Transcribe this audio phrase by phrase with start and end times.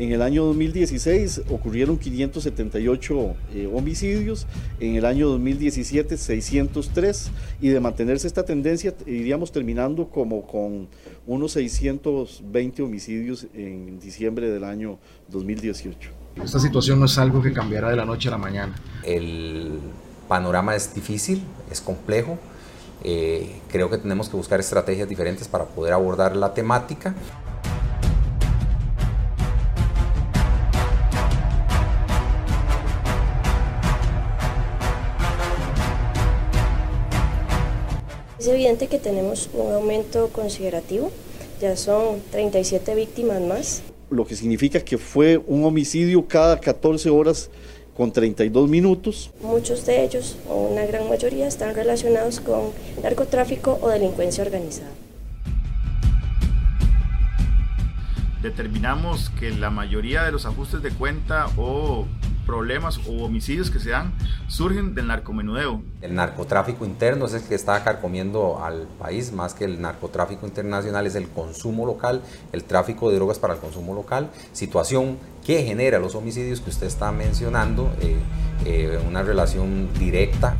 [0.00, 4.46] En el año 2016 ocurrieron 578 eh, homicidios,
[4.80, 7.30] en el año 2017 603
[7.60, 10.88] y de mantenerse esta tendencia iríamos terminando como con
[11.26, 16.10] unos 620 homicidios en diciembre del año 2018.
[16.42, 18.74] Esta situación no es algo que cambiará de la noche a la mañana.
[19.04, 19.80] El
[20.28, 22.38] panorama es difícil, es complejo.
[23.04, 27.14] Eh, creo que tenemos que buscar estrategias diferentes para poder abordar la temática.
[38.40, 41.12] Es evidente que tenemos un aumento considerativo,
[41.60, 43.82] ya son 37 víctimas más.
[44.08, 47.50] Lo que significa que fue un homicidio cada 14 horas
[47.94, 49.30] con 32 minutos.
[49.42, 52.70] Muchos de ellos, o una gran mayoría, están relacionados con
[53.02, 54.88] narcotráfico o delincuencia organizada.
[58.40, 62.06] Determinamos que la mayoría de los ajustes de cuenta o
[62.50, 64.12] problemas o homicidios que se dan
[64.48, 65.82] surgen del narcomenudeo.
[66.02, 71.06] El narcotráfico interno es el que está carcomiendo al país, más que el narcotráfico internacional
[71.06, 76.00] es el consumo local, el tráfico de drogas para el consumo local, situación que genera
[76.00, 78.16] los homicidios que usted está mencionando, eh,
[78.64, 80.56] eh, una relación directa.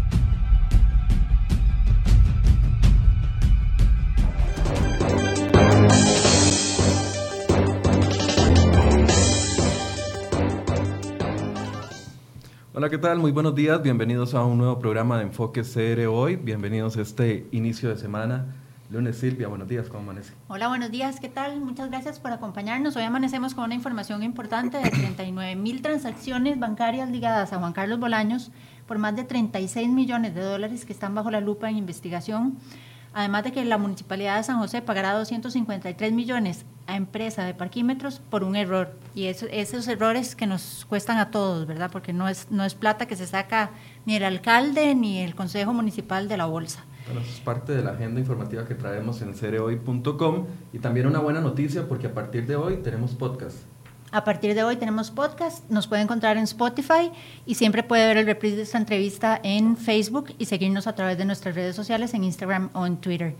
[12.72, 13.18] Hola, ¿qué tal?
[13.18, 13.82] Muy buenos días.
[13.82, 16.36] Bienvenidos a un nuevo programa de Enfoque CR hoy.
[16.36, 18.46] Bienvenidos a este inicio de semana.
[18.90, 20.34] Lunes Silvia, buenos días, ¿cómo amanece?
[20.46, 21.60] Hola, buenos días, ¿qué tal?
[21.60, 22.94] Muchas gracias por acompañarnos.
[22.94, 27.98] Hoy amanecemos con una información importante de 39 mil transacciones bancarias ligadas a Juan Carlos
[27.98, 28.52] Bolaños
[28.86, 32.56] por más de 36 millones de dólares que están bajo la lupa en investigación
[33.12, 38.20] además de que la Municipalidad de San José pagará 253 millones a empresa de parquímetros
[38.30, 38.92] por un error.
[39.14, 41.90] Y esos errores que nos cuestan a todos, ¿verdad?
[41.90, 43.70] Porque no es, no es plata que se saca
[44.06, 46.84] ni el alcalde ni el Consejo Municipal de la Bolsa.
[47.06, 51.18] Bueno, eso es parte de la agenda informativa que traemos en cereoy.com y también una
[51.18, 53.58] buena noticia porque a partir de hoy tenemos podcast.
[54.12, 57.12] A partir de hoy tenemos podcast, nos puede encontrar en Spotify
[57.46, 61.16] y siempre puede ver el reprise de esta entrevista en Facebook y seguirnos a través
[61.16, 63.36] de nuestras redes sociales en Instagram o en Twitter.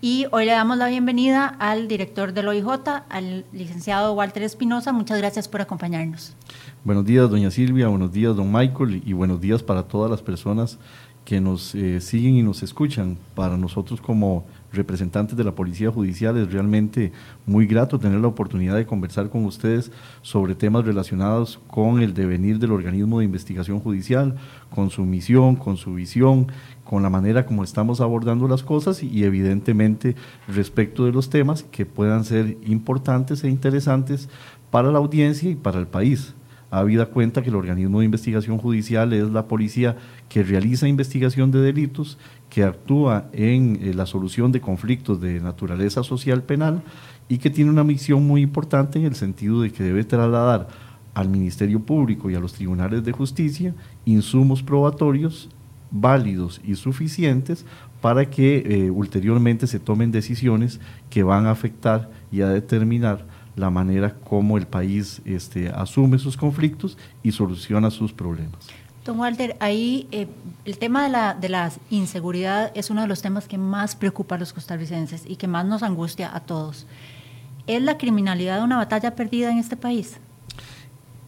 [0.00, 2.68] Y hoy le damos la bienvenida al director del OIJ,
[3.08, 4.92] al licenciado Walter Espinosa.
[4.92, 6.36] Muchas gracias por acompañarnos.
[6.84, 10.78] Buenos días, doña Silvia, buenos días, don Michael, y buenos días para todas las personas
[11.24, 13.18] que nos eh, siguen y nos escuchan.
[13.34, 16.36] Para nosotros como representantes de la Policía Judicial.
[16.36, 17.12] Es realmente
[17.46, 19.90] muy grato tener la oportunidad de conversar con ustedes
[20.22, 24.36] sobre temas relacionados con el devenir del organismo de investigación judicial,
[24.74, 26.48] con su misión, con su visión,
[26.88, 30.16] con la manera como estamos abordando las cosas y evidentemente
[30.48, 34.30] respecto de los temas que puedan ser importantes e interesantes
[34.70, 36.34] para la audiencia y para el país.
[36.70, 39.98] Habida cuenta que el organismo de investigación judicial es la policía
[40.30, 42.16] que realiza investigación de delitos,
[42.48, 46.82] que actúa en eh, la solución de conflictos de naturaleza social penal
[47.28, 50.68] y que tiene una misión muy importante en el sentido de que debe trasladar
[51.12, 53.74] al Ministerio Público y a los tribunales de justicia
[54.06, 55.50] insumos probatorios
[55.90, 57.64] válidos y suficientes
[58.00, 63.24] para que eh, ulteriormente se tomen decisiones que van a afectar y a determinar
[63.56, 68.68] la manera como el país este, asume sus conflictos y soluciona sus problemas.
[69.04, 70.28] Don Walter, ahí eh,
[70.64, 74.34] el tema de la, de la inseguridad es uno de los temas que más preocupa
[74.34, 76.86] a los costarricenses y que más nos angustia a todos.
[77.66, 80.18] ¿Es la criminalidad una batalla perdida en este país?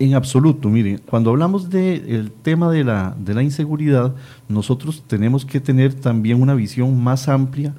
[0.01, 4.15] En absoluto, mire, cuando hablamos del tema de la, de la inseguridad,
[4.49, 7.75] nosotros tenemos que tener también una visión más amplia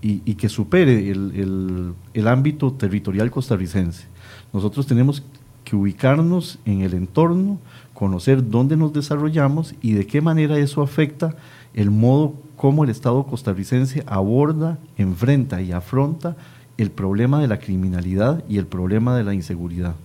[0.00, 4.06] y, que supere el, el ámbito territorial costarricense.
[4.52, 5.24] Nosotros tenemos
[5.64, 7.58] que ubicarnos en el entorno,
[7.92, 11.34] conocer dónde nos desarrollamos y de qué manera eso afecta
[11.74, 16.36] el modo como el Estado costarricense aborda, enfrenta y afronta
[16.76, 19.96] el problema de la criminalidad y el problema de la inseguridad.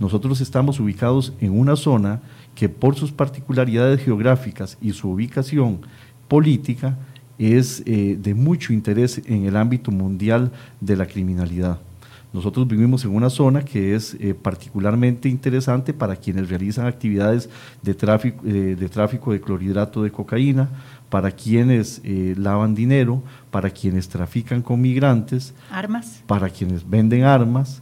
[0.00, 2.20] Nosotros estamos ubicados en una zona
[2.54, 5.80] que por sus particularidades geográficas y su ubicación
[6.28, 6.96] política
[7.38, 11.78] es eh, de mucho interés en el ámbito mundial de la criminalidad.
[12.32, 17.48] Nosotros vivimos en una zona que es eh, particularmente interesante para quienes realizan actividades
[17.82, 20.68] de tráfico, eh, de tráfico de clorhidrato de cocaína,
[21.08, 27.80] para quienes eh, lavan dinero, para quienes trafican con migrantes, armas, para quienes venden armas.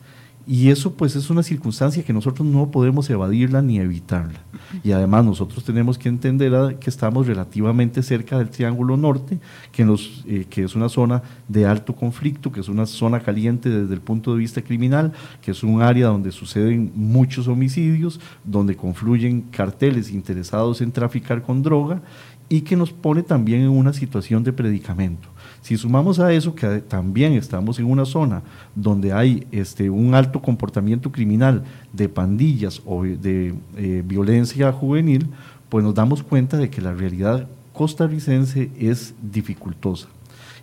[0.49, 4.39] Y eso pues es una circunstancia que nosotros no podemos evadirla ni evitarla.
[4.85, 9.41] Y además nosotros tenemos que entender que estamos relativamente cerca del Triángulo Norte,
[9.73, 9.83] que,
[10.27, 14.01] eh, que es una zona de alto conflicto, que es una zona caliente desde el
[14.01, 15.13] punto de vista criminal,
[15.43, 21.63] que es un área donde suceden muchos homicidios, donde confluyen carteles interesados en traficar con
[21.63, 22.03] droga
[22.49, 25.29] y que nos pone también en una situación de predicamento.
[25.67, 28.45] Si sumamos a eso que también estamos en una zona
[28.77, 35.27] donde hay este, un alto comportamiento criminal de pandillas o de eh, violencia juvenil,
[35.69, 40.07] pues nos damos cuenta de que la realidad costarricense es dificultosa.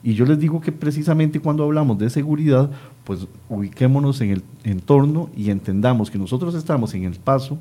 [0.03, 2.71] Y yo les digo que precisamente cuando hablamos de seguridad,
[3.03, 7.57] pues ubiquémonos en el entorno y entendamos que nosotros estamos en el paso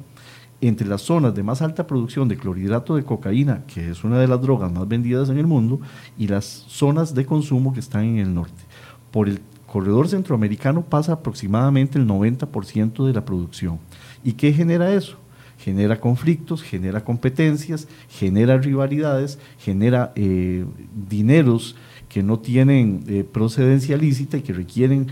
[0.62, 4.28] entre las zonas de más alta producción de clorhidrato de cocaína, que es una de
[4.28, 5.80] las drogas más vendidas en el mundo,
[6.16, 8.62] y las zonas de consumo que están en el norte.
[9.10, 13.80] Por el corredor centroamericano pasa aproximadamente el 90% de la producción.
[14.22, 15.16] ¿Y qué genera eso?
[15.58, 20.64] Genera conflictos, genera competencias, genera rivalidades, genera eh,
[21.08, 21.74] dineros
[22.08, 25.08] que no tienen eh, procedencia lícita y que requieren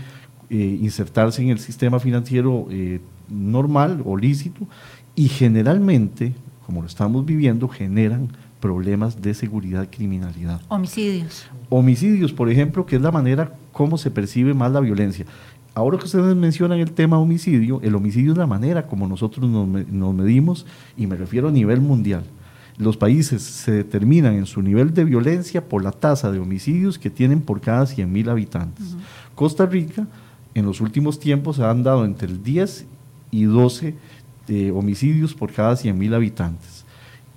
[0.49, 2.67] eh, insertarse en el sistema financiero
[3.29, 4.67] normal o lícito
[5.21, 6.33] y generalmente,
[6.65, 8.29] como lo estamos viviendo, generan
[8.59, 10.59] problemas de seguridad, criminalidad.
[10.67, 11.45] Homicidios.
[11.69, 15.27] Homicidios, por ejemplo, que es la manera como se percibe más la violencia.
[15.75, 20.15] Ahora que ustedes mencionan el tema homicidio, el homicidio es la manera como nosotros nos,
[20.15, 20.65] medimos
[20.97, 22.23] y me refiero a nivel mundial.
[22.79, 27.11] Los países se determinan en su nivel de violencia por la tasa de homicidios que
[27.11, 28.95] tienen por cada 100.000 habitantes.
[29.35, 30.07] Costa Rica,
[30.55, 32.87] en los últimos tiempos, se han dado entre el 10
[33.29, 33.93] y 12
[34.73, 36.81] homicidios por cada 100.000 habitantes.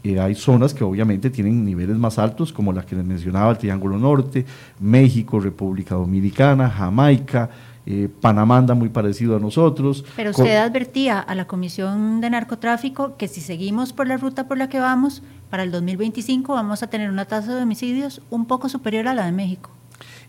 [0.05, 3.57] Eh, hay zonas que obviamente tienen niveles más altos, como la que les mencionaba, el
[3.57, 4.45] Triángulo Norte,
[4.79, 7.49] México, República Dominicana, Jamaica,
[7.87, 10.05] eh, Panamá anda muy parecido a nosotros.
[10.15, 14.59] Pero usted advertía a la Comisión de Narcotráfico que si seguimos por la ruta por
[14.59, 18.69] la que vamos, para el 2025 vamos a tener una tasa de homicidios un poco
[18.69, 19.71] superior a la de México.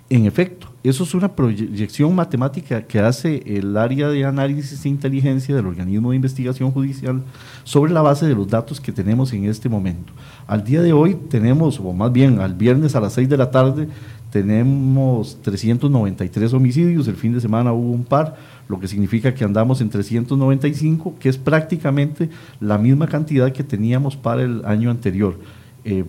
[0.08, 5.56] En efecto, eso es una proyección matemática que hace el área de análisis e inteligencia
[5.56, 7.24] del organismo de investigación judicial
[7.64, 10.14] sobre la base de los datos que tenemos en este momento.
[10.46, 13.50] Al día de hoy tenemos, o más bien al viernes a las 6 de la
[13.50, 13.88] tarde,
[14.30, 18.36] tenemos 393 homicidios, el fin de semana hubo un par,
[18.68, 22.30] lo que significa que andamos en 395, que es prácticamente
[22.60, 25.40] la misma cantidad que teníamos para el año anterior.
[25.84, 26.06] Eh,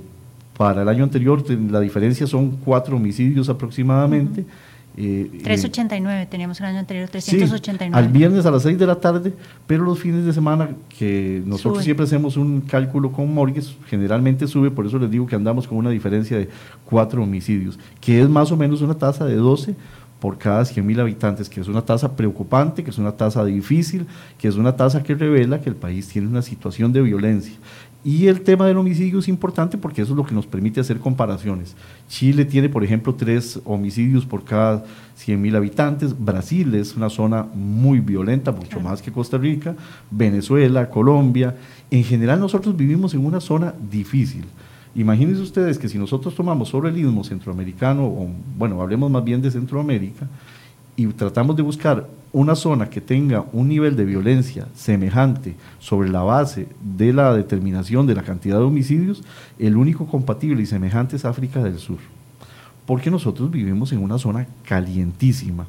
[0.56, 4.44] para el año anterior la diferencia son cuatro homicidios aproximadamente.
[4.96, 7.94] 389 eh, teníamos el año anterior, 389.
[7.94, 9.34] al viernes a las 6 de la tarde,
[9.66, 14.70] pero los fines de semana que nosotros siempre hacemos un cálculo con Morgues, generalmente sube,
[14.70, 16.48] por eso les digo que andamos con una diferencia de
[16.86, 19.74] cuatro homicidios, que es más o menos una tasa de 12
[20.20, 24.06] por cada 100 mil habitantes, que es una tasa preocupante, que es una tasa difícil,
[24.38, 27.54] que es una tasa que revela que el país tiene una situación de violencia.
[28.06, 31.00] Y el tema del homicidio es importante porque eso es lo que nos permite hacer
[31.00, 31.74] comparaciones.
[32.08, 34.84] Chile tiene, por ejemplo, tres homicidios por cada
[35.16, 36.14] 100 mil habitantes.
[36.16, 39.74] Brasil es una zona muy violenta, mucho más que Costa Rica.
[40.08, 41.56] Venezuela, Colombia.
[41.90, 44.44] En general nosotros vivimos en una zona difícil.
[44.94, 49.42] Imagínense ustedes que si nosotros tomamos solo el istmo centroamericano, o bueno, hablemos más bien
[49.42, 50.28] de Centroamérica,
[50.94, 52.06] y tratamos de buscar
[52.36, 58.06] una zona que tenga un nivel de violencia semejante sobre la base de la determinación
[58.06, 59.22] de la cantidad de homicidios,
[59.58, 61.96] el único compatible y semejante es África del Sur.
[62.84, 65.66] Porque nosotros vivimos en una zona calientísima.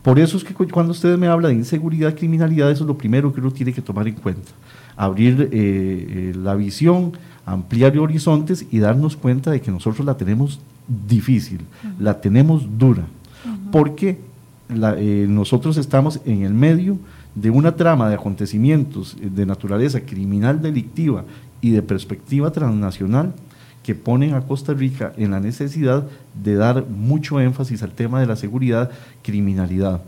[0.00, 3.30] Por eso es que cuando ustedes me hablan de inseguridad, criminalidad, eso es lo primero
[3.34, 4.50] que uno tiene que tomar en cuenta.
[4.96, 7.12] Abrir eh, eh, la visión,
[7.44, 11.60] ampliar horizontes y darnos cuenta de que nosotros la tenemos difícil,
[11.98, 13.04] la tenemos dura
[13.70, 14.18] porque
[14.70, 16.98] eh, nosotros estamos en el medio
[17.34, 21.24] de una trama de acontecimientos eh, de naturaleza criminal delictiva
[21.60, 23.32] y de perspectiva transnacional
[23.82, 26.06] que ponen a Costa Rica en la necesidad
[26.42, 28.90] de dar mucho énfasis al tema de la seguridad,
[29.22, 30.02] criminalidad.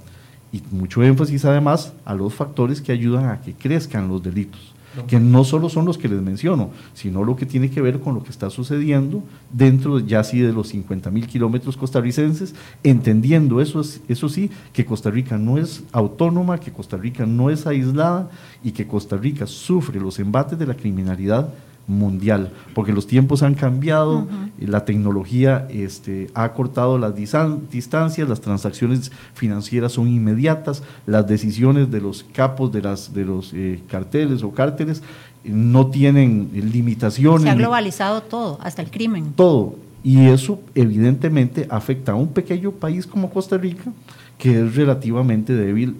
[0.52, 4.69] Y mucho énfasis además a los factores que ayudan a que crezcan los delitos
[5.06, 8.14] que no solo son los que les menciono, sino lo que tiene que ver con
[8.14, 13.82] lo que está sucediendo dentro ya sí de los 50 mil kilómetros costarricenses, entendiendo eso,
[14.08, 18.30] eso sí, que Costa Rica no es autónoma, que Costa Rica no es aislada
[18.64, 21.52] y que Costa Rica sufre los embates de la criminalidad
[21.90, 24.26] mundial, porque los tiempos han cambiado,
[24.58, 32.00] la tecnología este, ha cortado las distancias, las transacciones financieras son inmediatas, las decisiones de
[32.00, 35.02] los capos de, las, de los eh, carteles o cárteles
[35.44, 37.42] no tienen limitaciones.
[37.42, 39.32] Se ha globalizado todo, hasta el crimen.
[39.34, 39.74] Todo.
[40.02, 43.92] Y eso evidentemente afecta a un pequeño país como Costa Rica,
[44.38, 45.96] que es relativamente débil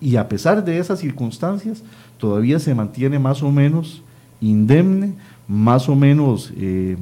[0.00, 1.82] y a pesar de esas circunstancias,
[2.18, 4.02] todavía se mantiene más o menos
[4.40, 5.14] indemne,
[5.48, 6.96] más o menos eh,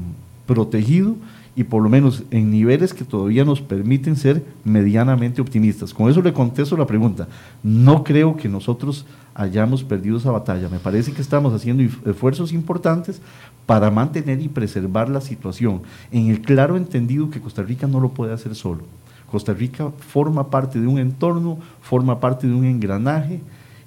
[0.46, 1.16] protegido
[1.56, 5.94] y por lo menos en niveles que todavía nos permiten ser medianamente optimistas.
[5.94, 7.28] Con eso le contesto la pregunta.
[7.62, 10.68] No creo que nosotros hayamos perdido esa batalla.
[10.68, 13.20] Me parece que estamos haciendo esfuerzos importantes
[13.66, 18.10] para mantener y preservar la situación, en el claro entendido que Costa Rica no lo
[18.10, 18.82] puede hacer solo.
[19.30, 23.40] Costa Rica forma parte de un entorno, forma parte de un engranaje,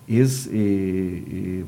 [0.07, 1.65] es eh, eh,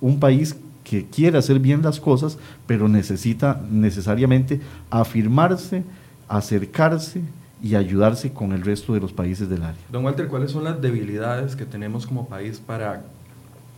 [0.00, 0.56] un país
[0.94, 4.60] que quiere hacer bien las cosas, pero necesita necesariamente
[4.90, 5.82] afirmarse,
[6.28, 7.20] acercarse
[7.62, 9.80] y ayudarse con el resto de los países del área.
[9.90, 13.02] Don Walter, ¿cuáles son las debilidades que tenemos como país para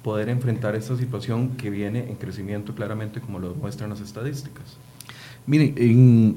[0.02, 4.76] poder enfrentar esta situación que viene en crecimiento claramente como lo muestran las estadísticas?
[5.46, 6.36] Miren, en,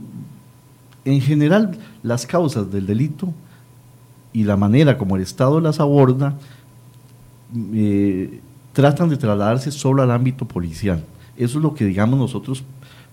[1.03, 3.33] en general las causas del delito
[4.31, 6.37] y la manera como el Estado las aborda
[7.73, 8.39] eh,
[8.79, 11.03] tratan de trasladarse solo al ámbito policial.
[11.35, 12.63] Eso es lo que, digamos, nosotros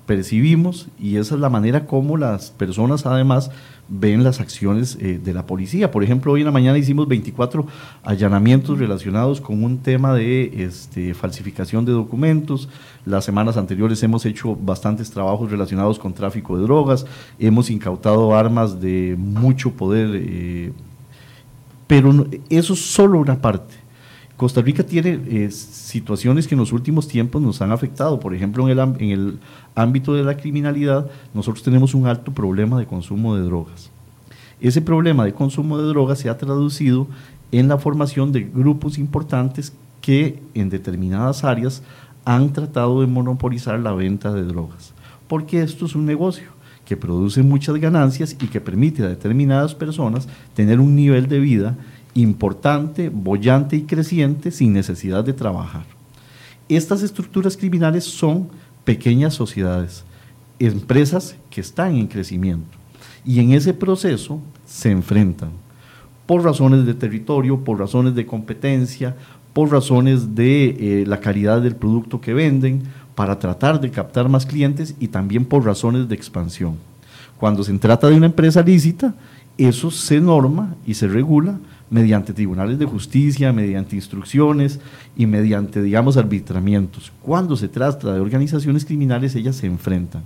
[0.07, 3.51] percibimos y esa es la manera como las personas además
[3.89, 5.91] ven las acciones eh, de la policía.
[5.91, 7.67] Por ejemplo, hoy en la mañana hicimos 24
[8.05, 12.69] allanamientos relacionados con un tema de este, falsificación de documentos.
[13.05, 17.07] Las semanas anteriores hemos hecho bastantes trabajos relacionados con tráfico de drogas,
[17.41, 20.73] hemos incautado armas de mucho poder, eh,
[21.89, 23.86] pero eso es solo una parte
[24.37, 28.21] Costa Rica tiene eh, situaciones que en los últimos tiempos nos han afectado.
[28.21, 29.39] Por ejemplo, en el, en el
[29.75, 33.91] ámbito de la criminalidad, nosotros tenemos un alto problema de consumo de drogas.
[34.61, 37.07] Ese problema de consumo de drogas se ha traducido
[37.51, 41.83] en la formación de grupos importantes que en determinadas áreas
[42.25, 44.93] han tratado de monopolizar la venta de drogas.
[45.29, 46.49] Porque esto es un negocio
[46.85, 51.77] que produce muchas ganancias y que permite a determinadas personas tener un nivel de vida
[52.17, 55.85] importante, bollante y creciente sin necesidad de trabajar.
[56.69, 58.49] Estas estructuras criminales son
[58.85, 60.05] pequeñas sociedades,
[60.59, 62.79] empresas que están en crecimiento
[63.25, 65.51] y en ese proceso se enfrentan
[66.25, 69.15] por razones de territorio, por razones de competencia,
[69.53, 72.83] por razones de eh, la calidad del producto que venden,
[73.15, 76.77] para tratar de captar más clientes y también por razones de expansión.
[77.39, 79.15] Cuando se trata de una empresa lícita,
[79.57, 81.59] eso se norma y se regula
[81.91, 84.81] mediante tribunales de justicia, mediante instrucciones
[85.17, 87.13] y mediante, digamos, arbitramientos.
[87.23, 90.23] Cuando se trata de organizaciones criminales, ellas se enfrentan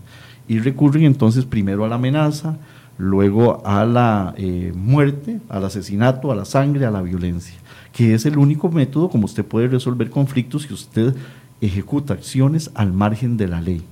[0.49, 2.57] y recurren entonces primero a la amenaza,
[2.99, 7.57] luego a la eh, muerte, al asesinato, a la sangre, a la violencia,
[7.93, 11.15] que es el único método como usted puede resolver conflictos si usted
[11.61, 13.83] ejecuta acciones al margen de la ley.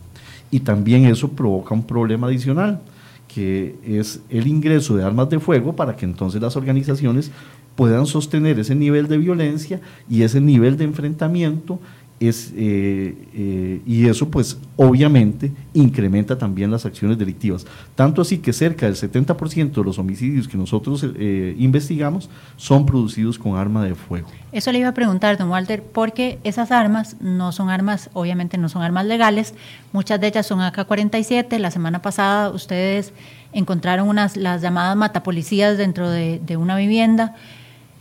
[0.51, 2.81] Y también eso provoca un problema adicional,
[3.29, 7.31] que es el ingreso de armas de fuego para que entonces las organizaciones
[7.79, 9.81] puedan sostener ese nivel de violencia
[10.11, 11.79] y ese nivel de enfrentamiento
[12.19, 17.65] es, eh, eh, y eso pues obviamente incrementa también las acciones delictivas.
[17.95, 23.39] Tanto así que cerca del 70% de los homicidios que nosotros eh, investigamos son producidos
[23.39, 24.27] con arma de fuego.
[24.51, 28.69] Eso le iba a preguntar, don Walter, porque esas armas no son armas, obviamente no
[28.69, 29.55] son armas legales,
[29.93, 31.57] muchas de ellas son AK-47.
[31.59, 33.13] La semana pasada ustedes
[33.53, 37.37] encontraron unas, las llamadas matapolicías dentro de, de una vivienda.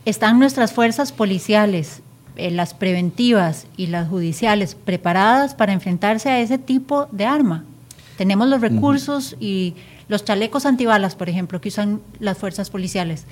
[0.04, 2.02] ¿Están nuestras fuerzas policiales,
[2.36, 7.64] eh, las preventivas y las judiciales, preparadas para enfrentarse a ese tipo de arma?
[8.16, 9.74] Tenemos los recursos y
[10.08, 13.26] los chalecos antibalas, por ejemplo, que usan las fuerzas policiales.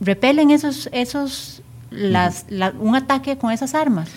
[0.00, 2.46] ¿Repelen esos, esos, las,
[2.80, 4.10] un ataque con esas armas?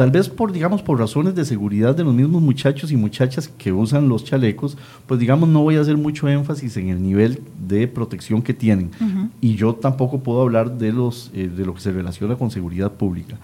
[0.00, 3.70] Tal vez por, digamos, por razones de seguridad de los mismos muchachos y muchachas que
[3.70, 7.86] usan los chalecos, pues digamos, no voy a hacer mucho énfasis en el nivel de
[7.86, 8.92] protección que tienen.
[9.42, 12.92] Y yo tampoco puedo hablar de, los, eh, de lo que se relaciona con seguridad
[12.92, 13.36] pública.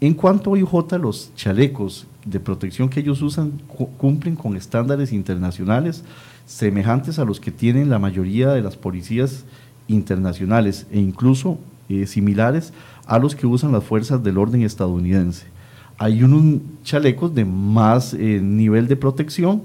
[0.00, 3.50] En cuanto a IJ, los chalecos de protección que ellos usan
[3.98, 6.04] cumplen con estándares internacionales
[6.46, 9.46] semejantes a los que tienen la mayoría de las policías
[9.88, 12.72] internacionales e incluso eh, similares
[13.04, 15.52] a los que usan las fuerzas del orden estadounidense
[15.98, 19.62] hay unos chalecos de más eh, nivel de protección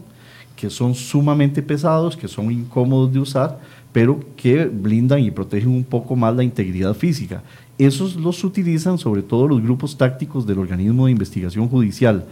[0.55, 3.59] que son sumamente pesados, que son incómodos de usar,
[3.93, 7.43] pero que blindan y protegen un poco más la integridad física.
[7.77, 12.25] Esos los utilizan sobre todo los grupos tácticos del organismo de investigación judicial,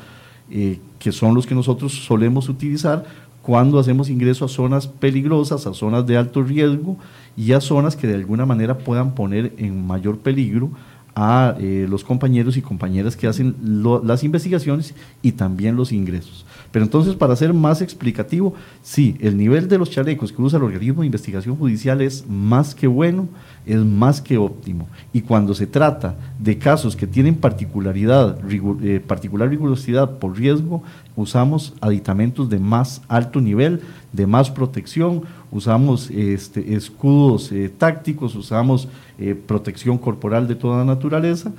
[0.51, 3.05] eh, que son los que nosotros solemos utilizar
[3.41, 6.97] cuando hacemos ingreso a zonas peligrosas, a zonas de alto riesgo
[7.37, 10.69] y a zonas que de alguna manera puedan poner en mayor peligro
[11.19, 13.55] a eh, los compañeros y compañeras que hacen
[14.03, 14.93] las investigaciones
[15.23, 16.45] y también los ingresos.
[16.71, 20.65] Pero entonces, para ser más explicativo, sí, el nivel de los chalecos que usa el
[20.65, 23.27] organismo de investigación judicial es más que bueno,
[23.65, 24.87] es más que óptimo.
[25.11, 28.37] Y cuando se trata de casos que tienen particularidad,
[28.83, 30.83] eh, particular rigurosidad por riesgo,
[31.15, 33.81] usamos aditamentos de más alto nivel,
[34.13, 38.87] de más protección, usamos este, escudos eh, tácticos, usamos
[39.19, 41.51] eh, protección corporal de toda naturaleza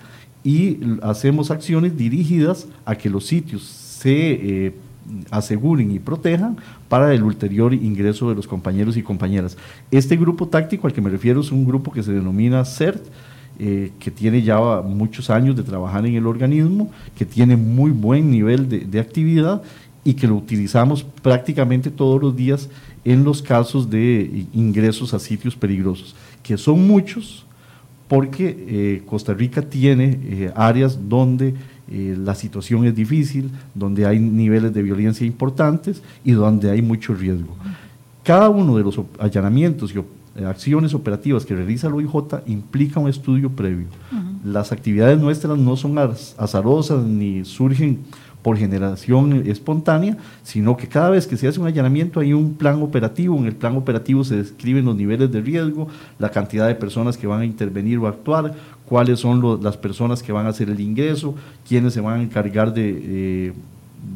[0.44, 4.74] y hacemos acciones dirigidas a que los sitios se
[5.30, 6.56] aseguren y protejan
[6.88, 9.56] para el ulterior ingreso de los compañeros y compañeras.
[9.90, 13.02] Este grupo táctico al que me refiero es un grupo que se denomina CERT,
[13.60, 18.30] eh, que tiene ya muchos años de trabajar en el organismo, que tiene muy buen
[18.30, 19.62] nivel de, de, actividad
[20.04, 22.68] y que lo utilizamos prácticamente todos los días
[23.12, 27.44] en los casos de ingresos a sitios peligrosos, que son muchos
[28.06, 31.54] porque eh, Costa Rica tiene eh, áreas donde
[31.90, 37.14] eh, la situación es difícil, donde hay niveles de violencia importantes y donde hay mucho
[37.14, 37.54] riesgo.
[38.22, 39.98] Cada uno de los allanamientos y
[40.38, 43.86] eh, acciones operativas que realiza el OIJ implica un estudio previo.
[44.44, 48.00] Las actividades nuestras no son azarosas ni surgen
[48.42, 52.82] por generación espontánea, sino que cada vez que se hace un allanamiento hay un plan
[52.82, 57.16] operativo, en el plan operativo se describen los niveles de riesgo, la cantidad de personas
[57.16, 58.54] que van a intervenir o actuar,
[58.86, 61.34] cuáles son las personas que van a hacer el ingreso,
[61.66, 63.52] quiénes se van a encargar de,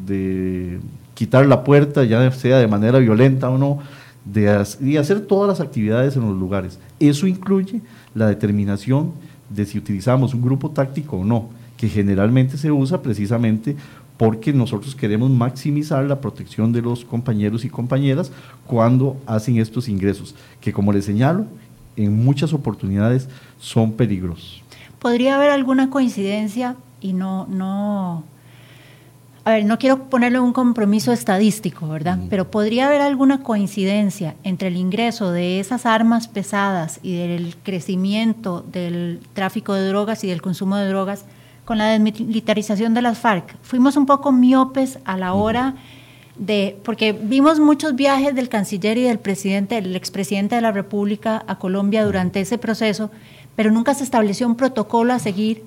[0.07, 0.79] de
[1.13, 3.79] quitar la puerta, ya sea de manera violenta o no,
[4.25, 6.79] de, hacer todas las actividades en los lugares.
[6.99, 7.81] Eso incluye
[8.15, 9.11] la determinación
[9.49, 13.75] de si utilizamos un grupo táctico o no, que generalmente se usa precisamente
[14.23, 18.31] porque nosotros queremos maximizar la protección de los compañeros y compañeras
[18.65, 21.45] cuando hacen estos ingresos, que como les señalo,
[21.97, 23.27] en muchas oportunidades
[23.59, 24.63] son peligrosos.
[24.99, 28.23] ¿Podría haber alguna coincidencia y no, no,
[29.43, 32.17] a ver, no quiero ponerle un compromiso estadístico, ¿verdad?
[32.29, 38.65] Pero podría haber alguna coincidencia entre el ingreso de esas armas pesadas y del crecimiento
[38.71, 41.25] del tráfico de drogas y del consumo de drogas
[41.65, 43.55] con la desmilitarización de las FARC.
[43.61, 45.75] Fuimos un poco miopes a la hora
[46.35, 51.43] de, porque vimos muchos viajes del canciller y del presidente, el expresidente de la República
[51.47, 53.11] a Colombia durante ese proceso
[53.55, 55.63] pero nunca se estableció un protocolo a seguir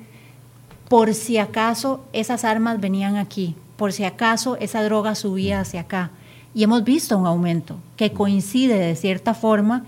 [0.88, 6.10] por si acaso esas armas venían aquí, por si acaso esa droga subía hacia acá.
[6.54, 9.84] Y hemos visto un aumento que coincide de cierta forma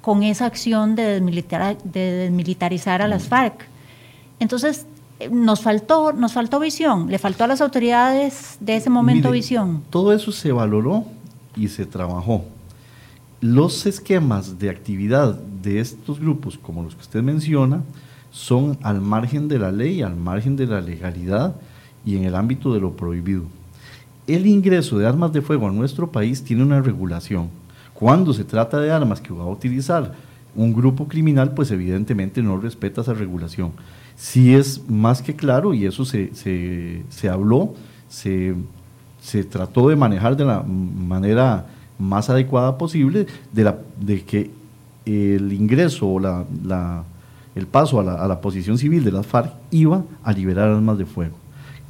[0.00, 3.66] con esa acción de, desmilitarizar a las FARC.
[4.38, 4.86] Entonces,
[5.30, 9.82] nos faltó, nos faltó visión, le faltó a las autoridades de ese momento visión.
[9.90, 11.04] Todo eso se valoró
[11.56, 12.44] y se trabajó.
[13.40, 17.82] Los esquemas de actividad de estos grupos, como los que usted menciona,
[18.30, 21.54] son al margen de la ley, al margen de la legalidad
[22.04, 23.44] y en el ámbito de lo prohibido.
[24.26, 27.48] El ingreso de armas de fuego a nuestro país tiene una regulación.
[27.94, 30.14] Cuando se trata de armas que va a utilizar
[30.54, 33.72] un grupo criminal, pues evidentemente no respeta esa regulación.
[34.16, 37.74] Sí es más que claro, y eso se, se, habló,
[38.08, 38.54] se,
[39.20, 41.66] se, trató de manejar de la manera
[41.98, 44.50] más adecuada posible, de, la, de que
[45.04, 46.44] el ingreso o la,
[47.54, 50.96] el paso a la, a la, posición civil de las FARC iba a liberar armas
[50.96, 51.36] de fuego,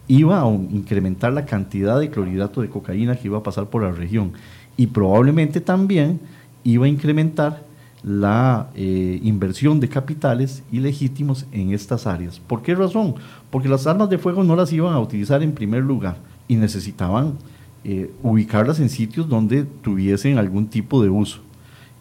[0.09, 3.93] iba a incrementar la cantidad de clorhidrato de cocaína que iba a pasar por la
[3.93, 4.33] región
[4.77, 6.21] y probablemente también
[6.65, 7.66] iba a incrementar
[8.07, 12.39] la eh, inversión de capitales ilegítimos en estas áreas.
[12.39, 13.17] ¿Por qué razón?
[13.51, 16.17] Porque las armas de fuego no las iban a utilizar en primer lugar
[16.47, 17.35] y necesitaban
[17.85, 21.41] eh, ubicarlas en sitios donde tuviesen algún tipo de uso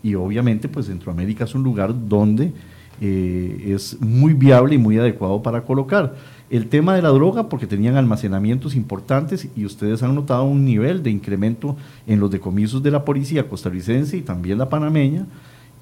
[0.06, 2.54] y obviamente pues Centroamérica es un lugar donde
[3.02, 6.14] eh, es muy viable y muy adecuado para colocar.
[6.52, 11.02] El tema de la droga, porque tenían almacenamientos importantes y ustedes han notado un nivel
[11.02, 15.26] de incremento en los decomisos de la policía costarricense y también la panameña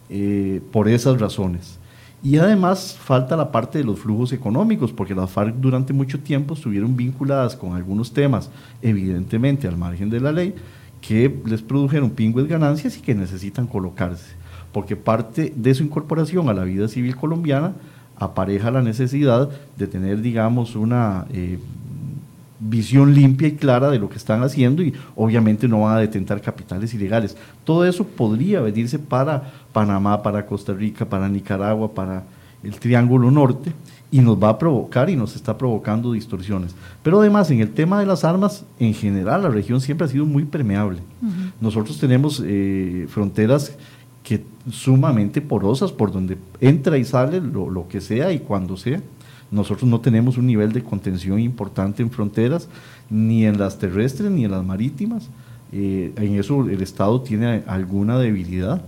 [0.09, 1.79] eh, por esas razones.
[2.23, 6.53] Y además falta la parte de los flujos económicos, porque las FARC durante mucho tiempo
[6.53, 8.49] estuvieron vinculadas con algunos temas,
[8.81, 10.55] evidentemente al margen de la ley,
[11.01, 14.35] que les produjeron pingües ganancias y que necesitan colocarse,
[14.71, 17.73] porque parte de su incorporación a la vida civil colombiana
[18.15, 21.59] apareja la necesidad de tener, digamos, una eh,
[22.59, 26.41] visión limpia y clara de lo que están haciendo y obviamente no van a detentar
[26.41, 27.35] capitales ilegales.
[27.63, 32.23] Todo eso podría venirse para Panamá, para Costa Rica, para Nicaragua, para
[32.63, 33.73] el Triángulo Norte
[34.13, 36.75] y nos va a provocar y nos está provocando distorsiones.
[37.01, 40.25] Pero además, en el tema de las armas, en general, la región siempre ha sido
[40.25, 40.99] muy permeable.
[41.59, 43.75] Nosotros tenemos eh, fronteras
[44.23, 49.01] que sumamente porosas, por donde entra y sale lo, que sea y cuando sea.
[49.53, 52.67] Nosotros no tenemos un nivel de contención importante en fronteras,
[53.09, 55.29] ni en las terrestres ni en las marítimas.
[55.71, 58.83] Eh, en eso el Estado tiene alguna debilidad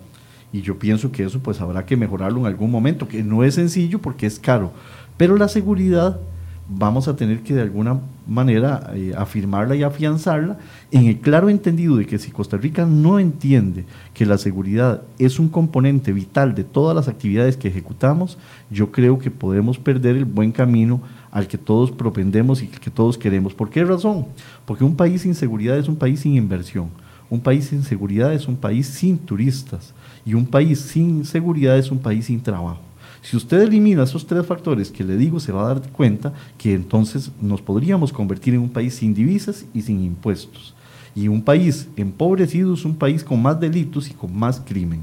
[0.51, 3.55] y yo pienso que eso pues habrá que mejorarlo en algún momento, que no es
[3.55, 4.71] sencillo porque es caro,
[5.17, 6.19] pero la seguridad
[6.67, 10.57] vamos a tener que de alguna manera eh, afirmarla y afianzarla
[10.91, 15.39] en el claro entendido de que si Costa Rica no entiende que la seguridad es
[15.39, 18.37] un componente vital de todas las actividades que ejecutamos,
[18.71, 21.01] yo creo que podemos perder el buen camino
[21.31, 23.53] al que todos propendemos y que todos queremos.
[23.53, 24.25] ¿Por qué razón?
[24.65, 26.89] Porque un país sin seguridad es un país sin inversión,
[27.29, 29.93] un país sin seguridad es un país sin turistas
[30.25, 32.79] y un país sin seguridad es un país sin trabajo.
[33.25, 36.75] Si usted elimina esos tres factores que le digo, se va a dar cuenta que
[36.75, 40.75] entonces nos podríamos convertir en un país sin divisas y sin impuestos.
[41.15, 45.01] Y un país empobrecido es un país con más delitos y con más crimen.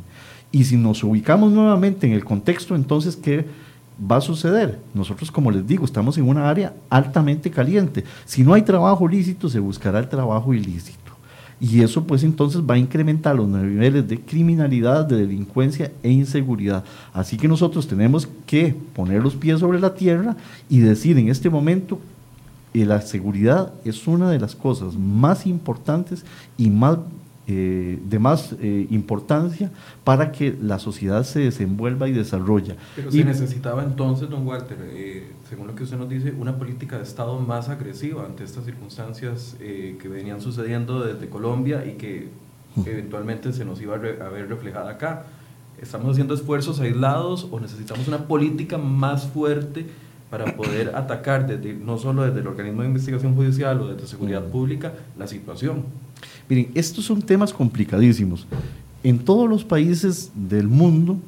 [0.53, 3.45] Y si nos ubicamos nuevamente en el contexto, entonces, ¿qué
[4.01, 4.79] va a suceder?
[4.95, 8.05] Nosotros, como les digo, estamos en una área altamente caliente.
[8.25, 11.02] Si no hay trabajo lícito, se buscará el trabajo ilícito.
[11.63, 16.83] Y eso pues entonces va a incrementar los niveles de criminalidad, de delincuencia e inseguridad.
[17.13, 20.37] Así que nosotros tenemos que poner los pies sobre la tierra
[20.69, 22.01] y decir en este momento
[22.73, 26.25] que la seguridad es una de las cosas más importantes
[26.59, 26.99] y más
[27.49, 29.73] eh, de más eh, importancia
[30.05, 32.77] para que la sociedad se desenvuelva y desarrolla.
[32.95, 36.99] Pero se necesitaba entonces, don Walter, eh, según lo que usted nos dice, una política
[36.99, 42.29] de Estado más agresiva ante estas circunstancias que venían sucediendo desde Colombia y que
[42.87, 45.27] eventualmente se nos iba a, a ver reflejada acá.
[45.81, 49.87] ¿Estamos haciendo esfuerzos aislados o necesitamos una política más fuerte?
[50.31, 54.43] para poder atacar desde, no solo desde el organismo de investigación judicial o desde seguridad
[54.45, 55.85] pública la situación.
[56.49, 58.47] Miren, estos son temas complicadísimos.
[59.03, 61.19] En todos los países del mundo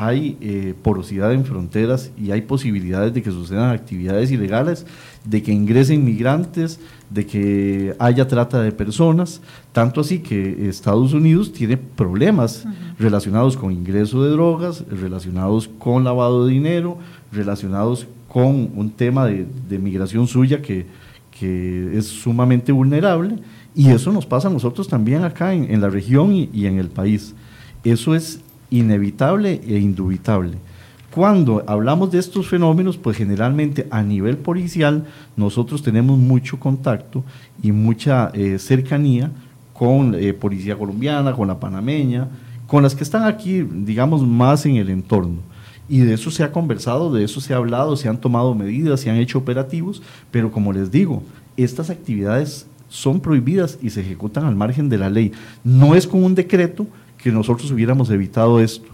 [0.00, 4.86] hay eh, porosidad en fronteras y hay posibilidades de que sucedan actividades ilegales,
[5.24, 6.78] de que ingresen migrantes,
[7.10, 9.40] de que haya trata de personas,
[9.72, 12.64] tanto así que Estados Unidos tiene problemas
[12.96, 16.98] relacionados con ingreso de drogas, relacionados con lavado de dinero,
[17.32, 20.86] relacionados con un tema de, migración suya que,
[21.40, 23.36] es sumamente vulnerable
[23.78, 27.36] y eso nos pasa a nosotros también acá en, la región y, en el país.
[27.84, 30.58] Eso es inevitable e indubitable.
[31.14, 37.22] Cuando hablamos de estos fenómenos, pues generalmente a nivel policial nosotros tenemos mucho contacto
[37.62, 39.30] y mucha eh, cercanía
[39.72, 42.26] con eh, policía colombiana, con la panameña,
[42.66, 45.38] con las que están aquí, digamos, más en el entorno.
[45.88, 48.98] Y de eso se ha conversado, de eso se ha hablado, se han tomado medidas,
[48.98, 51.22] se han hecho operativos, pero como les digo,
[51.56, 55.32] estas actividades son prohibidas y se ejecutan al margen de la ley.
[55.64, 58.88] No es con un decreto que nosotros hubiéramos evitado esto,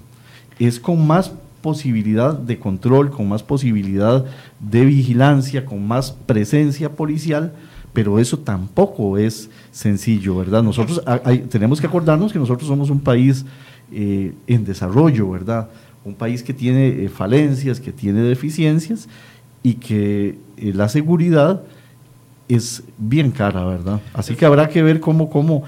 [0.59, 4.25] es con más posibilidad de control, con más posibilidad
[4.61, 7.55] de vigilancia, con más presencia policial,
[7.93, 10.63] pero eso tampoco es sencillo, ¿verdad?
[10.63, 11.03] Nosotros
[11.49, 13.47] tenemos que acordarnos que nosotros somos un país
[13.93, 15.71] eh, en desarrollo, ¿verdad?
[16.05, 19.09] un país que tiene eh, falencias, que tiene deficiencias
[19.63, 21.63] y que eh, la seguridad
[22.49, 24.01] es bien cara, ¿verdad?
[24.13, 25.65] Así que habrá que ver cómo, cómo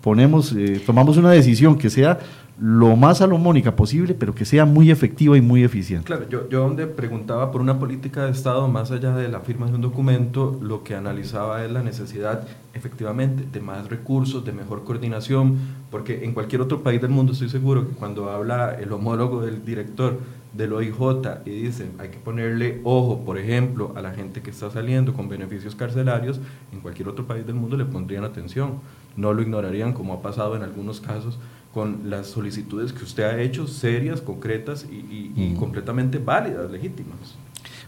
[0.00, 2.18] ponemos, eh, tomamos una decisión que sea
[2.60, 6.06] lo más salomónica posible, pero que sea muy efectiva y muy eficiente.
[6.06, 9.66] Claro, yo, yo donde preguntaba por una política de Estado, más allá de la firma
[9.66, 14.84] de un documento, lo que analizaba es la necesidad, efectivamente, de más recursos, de mejor
[14.84, 15.56] coordinación,
[15.90, 19.64] porque en cualquier otro país del mundo estoy seguro que cuando habla el homólogo del
[19.64, 20.20] director
[20.52, 20.98] del OIJ
[21.46, 25.28] y dice hay que ponerle ojo, por ejemplo, a la gente que está saliendo con
[25.28, 26.40] beneficios carcelarios,
[26.72, 28.80] en cualquier otro país del mundo le pondrían atención,
[29.16, 31.38] no lo ignorarían como ha pasado en algunos casos
[31.72, 37.36] con las solicitudes que usted ha hecho, serias, concretas y, completamente válidas, legítimas.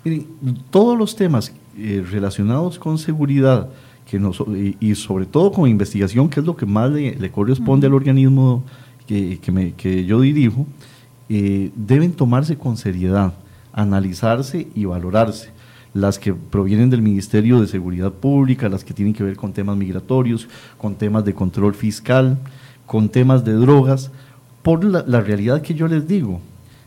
[0.03, 0.27] Miren,
[0.70, 3.68] todos los temas eh, relacionados con seguridad
[4.07, 8.62] que y, sobre todo con investigación, que es lo que más le, corresponde al organismo
[9.07, 9.38] que,
[9.77, 10.66] que, yo dirijo,
[11.28, 13.34] eh, deben tomarse con seriedad,
[13.72, 15.50] analizarse y valorarse.
[15.92, 19.76] Las que provienen del Ministerio de Seguridad Pública, las que tienen que ver con temas
[19.76, 22.38] migratorios, con temas de control fiscal,
[22.87, 24.10] con temas de drogas,
[24.62, 26.40] por la, realidad que yo les digo.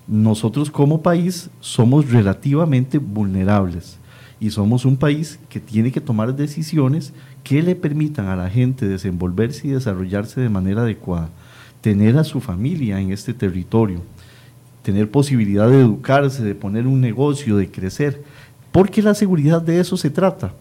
[0.08, 3.97] Nosotros como país somos relativamente vulnerables
[4.39, 8.88] y somos un país que tiene que tomar decisiones que le permitan a la gente
[8.88, 11.30] desenvolverse y desarrollarse de manera adecuada,
[11.82, 14.02] tener a su familia en este territorio,
[14.88, 18.23] tener posibilidad de educarse, de poner un negocio, de crecer,
[18.71, 20.54] porque la seguridad de eso se trata.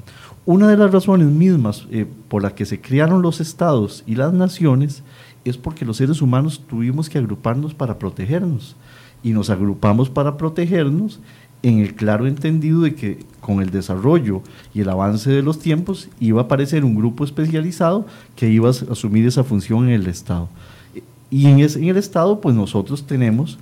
[0.44, 4.32] Una de las razones mismas eh, por las que se crearon los estados y las
[4.32, 5.04] naciones
[5.44, 8.74] es porque los seres humanos tuvimos que agruparnos para protegernos.
[9.22, 11.20] Y nos agrupamos para protegernos
[11.62, 14.42] en el claro entendido de que con el desarrollo
[14.74, 18.72] y el avance de los tiempos iba a aparecer un grupo especializado que iba a
[18.90, 20.48] asumir esa función en el Estado.
[21.30, 23.56] Y en, en el Estado, pues nosotros tenemos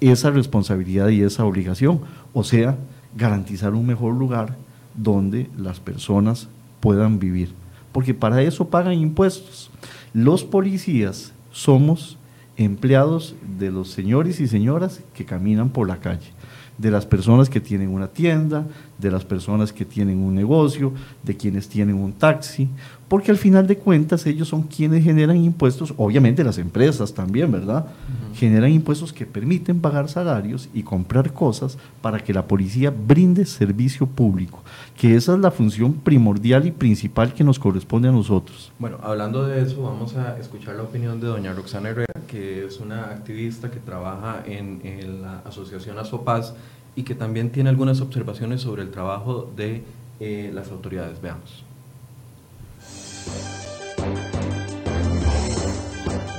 [0.00, 2.00] esa responsabilidad y esa obligación,
[2.32, 2.76] o sea,
[3.16, 4.56] garantizar un mejor lugar
[4.94, 6.48] donde las personas
[6.80, 7.52] puedan vivir,
[7.92, 9.70] porque para eso pagan impuestos.
[10.12, 12.18] Los policías somos
[12.56, 16.32] empleados de los señores y señoras que caminan por la calle
[16.78, 18.66] de las personas que tienen una tienda,
[18.98, 22.68] de las personas que tienen un negocio, de quienes tienen un taxi,
[23.08, 27.86] porque al final de cuentas ellos son quienes generan impuestos, obviamente las empresas también, ¿verdad?
[28.34, 34.06] Generan impuestos que permiten pagar salarios y comprar cosas para que la policía brinde servicio
[34.06, 34.62] público,
[34.96, 38.72] que esa es la función primordial y principal que nos corresponde a nosotros.
[38.78, 42.80] Bueno, hablando de eso, vamos a escuchar la opinión de doña Roxana Herrera, que es
[42.80, 46.54] una activista que trabaja en, en la asociación Azopaz
[46.96, 49.82] y que también tiene algunas observaciones sobre el trabajo de
[50.20, 51.20] eh, las autoridades.
[51.20, 51.64] Veamos.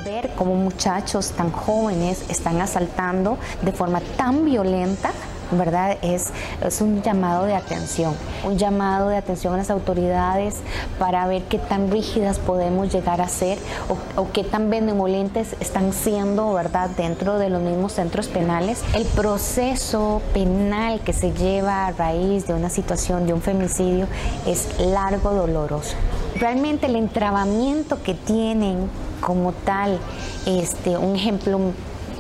[0.05, 5.11] Ver cómo muchachos tan jóvenes están asaltando de forma tan violenta
[5.51, 5.97] ¿verdad?
[6.01, 6.31] Es,
[6.65, 10.55] es un llamado de atención, un llamado de atención a las autoridades
[10.99, 13.58] para ver qué tan rígidas podemos llegar a ser
[13.89, 16.89] o, o qué tan benevolentes están siendo, ¿verdad?
[16.91, 18.84] Dentro de los mismos centros penales.
[18.93, 24.08] El proceso penal que se lleva a raíz de una situación, de un femicidio,
[24.45, 25.95] es largo, doloroso.
[26.39, 28.89] Realmente el entrabamiento que tienen
[29.21, 29.99] como tal,
[30.45, 31.60] este, un ejemplo,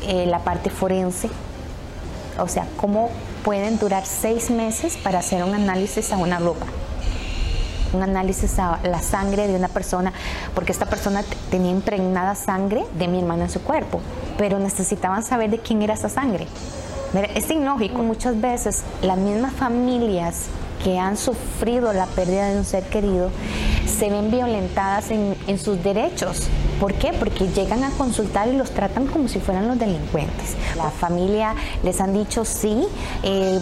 [0.07, 1.29] eh, la parte forense,
[2.39, 3.09] o sea, cómo
[3.43, 6.65] pueden durar seis meses para hacer un análisis a una ropa
[7.93, 10.13] un análisis a la sangre de una persona,
[10.53, 14.01] porque esta persona tenía impregnada sangre de mi hermano en su cuerpo,
[14.37, 16.47] pero necesitaban saber de quién era esa sangre.
[17.33, 20.47] Es ilógico, muchas veces las mismas familias
[20.83, 23.29] que han sufrido la pérdida de un ser querido
[23.85, 26.47] se ven violentadas en, en, sus derechos.
[26.79, 27.13] ¿Por qué?
[27.13, 30.55] Porque llegan a consultar y los tratan como si fueran los delincuentes.
[30.75, 32.85] La familia les han dicho sí,
[33.23, 33.59] eh,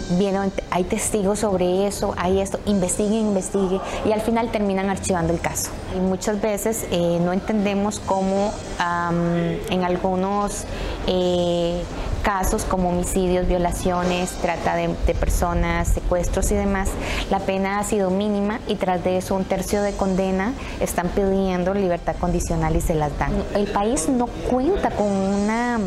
[0.70, 5.70] hay testigos sobre eso, hay esto, investigue, investigue y al final terminan archivando el caso.
[5.96, 10.64] Y muchas veces eh, no entendemos cómo um, en algunos...
[11.06, 11.82] Eh,
[12.24, 16.88] casos como homicidios, violaciones, trata de, personas, secuestros y demás,
[17.30, 21.74] la pena ha sido mínima y tras de eso un tercio de condena están pidiendo
[21.74, 23.32] libertad condicional y se las dan.
[23.54, 25.78] El país no cuenta con una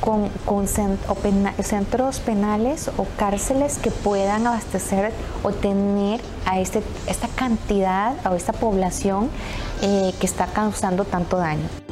[0.00, 8.14] con, con centros penales o cárceles que puedan abastecer o tener a este, esta cantidad
[8.26, 9.30] o esta población
[9.80, 11.85] eh, que está causando tanto daño.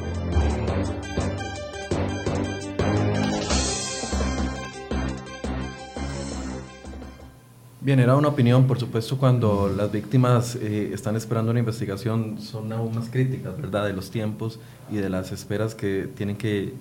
[7.85, 12.73] Bien, era una opinión, por supuesto, cuando las víctimas eh, están esperando una investigación son
[12.73, 13.85] aún más críticas, ¿verdad?
[13.85, 14.59] De los tiempos
[14.91, 16.73] y de las esperas que tienen que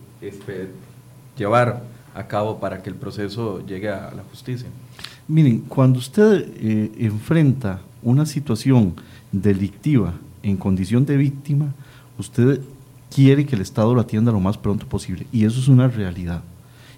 [1.37, 1.83] llevar
[2.15, 4.69] a cabo para que el proceso llegue a la justicia.
[5.27, 8.93] Miren, cuando usted eh, enfrenta una situación
[9.29, 11.73] delictiva en condición de víctima,
[12.17, 12.61] usted
[13.13, 16.43] quiere que el Estado lo atienda lo más pronto posible y eso es una realidad.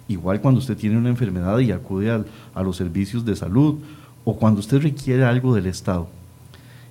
[0.08, 3.76] Igual cuando usted tiene una enfermedad y acude a los servicios de salud
[4.24, 6.08] o cuando usted requiere algo del Estado.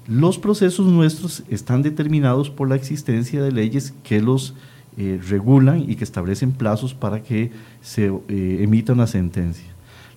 [0.07, 4.53] Los procesos nuestros están determinados por la existencia de leyes que los
[4.97, 7.51] eh, regulan y que establecen plazos para que
[7.81, 9.65] se eh, emita una sentencia.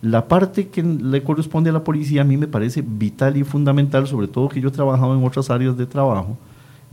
[0.03, 4.07] La parte que le corresponde a la policía a mí me parece vital y fundamental,
[4.07, 6.37] sobre todo que yo he trabajado en otras áreas de trabajo,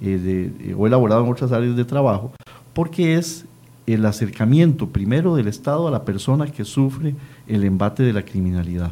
[0.02, 2.32] eh, de, he elaborado en otras áreas de trabajo,
[2.74, 3.46] porque es
[3.88, 7.16] el acercamiento primero del Estado a la persona que sufre
[7.48, 8.92] el embate de la criminalidad.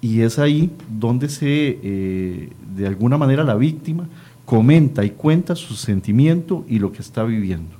[0.00, 4.06] Y es ahí donde se, eh, de alguna manera, la víctima
[4.44, 7.76] comenta y cuenta su sentimiento y lo que está viviendo.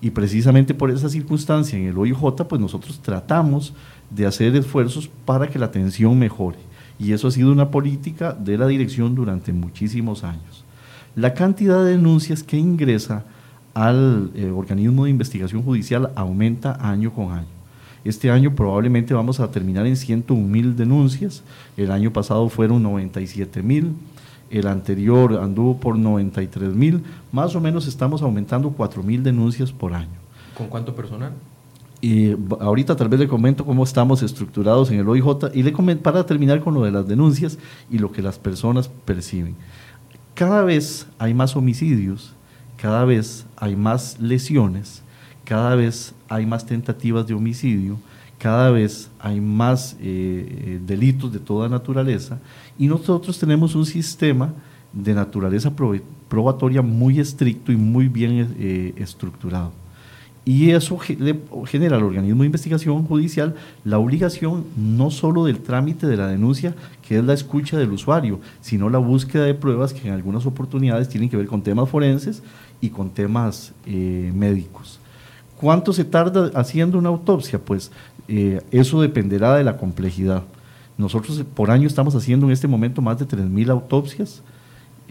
[0.00, 3.74] Y precisamente por esa circunstancia en el OIJ, pues nosotros tratamos
[4.08, 6.58] de hacer esfuerzos para que la atención mejore.
[6.98, 10.64] Y eso ha sido una política de la dirección durante muchísimos años.
[11.16, 13.24] La cantidad de denuncias que ingresa
[13.74, 17.46] al eh, organismo de investigación judicial aumenta año con año.
[18.04, 21.42] Este año probablemente vamos a terminar en 101 mil denuncias,
[21.76, 23.94] el año pasado fueron 97 mil,
[24.50, 29.92] el anterior anduvo por 93 mil, más o menos estamos aumentando 4 mil denuncias por
[29.92, 30.08] año.
[30.56, 31.32] ¿Con cuánto personal?
[32.00, 36.02] Y ahorita tal vez le comento cómo estamos estructurados en el OIJ y le comento,
[36.02, 37.58] para terminar con lo de las denuncias
[37.90, 39.54] y lo que las personas perciben.
[40.34, 42.32] Cada vez hay más homicidios,
[42.80, 45.02] cada vez hay más lesiones,
[45.44, 47.98] cada vez hay más tentativas de homicidio,
[48.38, 52.38] cada vez hay más eh, delitos de toda naturaleza
[52.78, 54.54] y nosotros tenemos un sistema
[54.94, 55.70] de naturaleza
[56.28, 59.72] probatoria muy estricto y muy bien eh, estructurado.
[60.44, 66.16] Y eso genera al organismo de investigación judicial la obligación no solo del trámite de
[66.16, 66.74] la denuncia,
[67.06, 71.10] que es la escucha del usuario, sino la búsqueda de pruebas que en algunas oportunidades
[71.10, 72.42] tienen que ver con temas forenses
[72.80, 75.00] y con temas eh, médicos.
[75.56, 77.58] ¿Cuánto se tarda haciendo una autopsia?
[77.58, 77.90] Pues
[78.28, 80.42] eh, eso dependerá de la complejidad.
[80.96, 84.42] Nosotros por año estamos haciendo en este momento más de 3.000 autopsias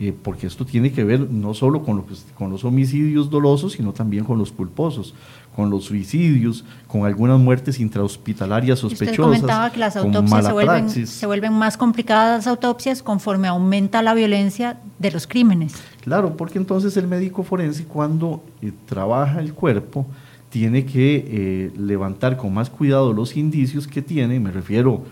[0.01, 4.23] eh, porque esto tiene que ver no solo con, con los homicidios dolosos, sino también
[4.23, 5.13] con los culposos,
[5.53, 9.19] con los suicidios, con algunas muertes intrahospitalarias sospechosas.
[9.19, 14.01] Usted comentaba que las autopsias se vuelven, se vuelven, más complicadas las autopsias conforme aumenta
[14.01, 15.73] la violencia de los crímenes.
[16.01, 20.05] Claro, porque entonces el médico forense cuando eh, trabaja el cuerpo
[20.49, 25.03] tiene que eh, levantar con más cuidado los indicios que tiene, me refiero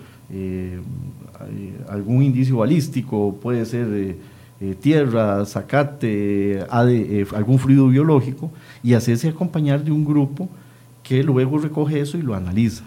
[1.90, 4.18] a algún indicio balístico, puede ser
[4.60, 10.50] eh, tierra, zacate, eh, algún fluido biológico y hacerse acompañar de un grupo
[11.04, 12.84] que luego recoge eso y lo analiza.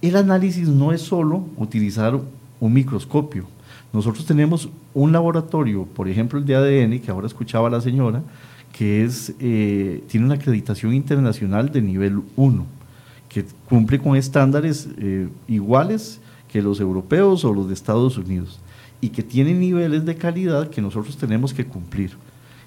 [0.00, 2.16] El análisis no es solo utilizar
[2.60, 3.46] un microscopio.
[3.92, 8.22] Nosotros tenemos un laboratorio, por ejemplo el de ADN, que ahora escuchaba la señora,
[8.72, 12.66] que es, eh, tiene una acreditación internacional de nivel 1,
[13.28, 14.88] que cumple con estándares
[15.46, 18.58] iguales que los europeos o los de Estados Unidos
[19.00, 22.12] y que tiene niveles de calidad que nosotros tenemos que cumplir.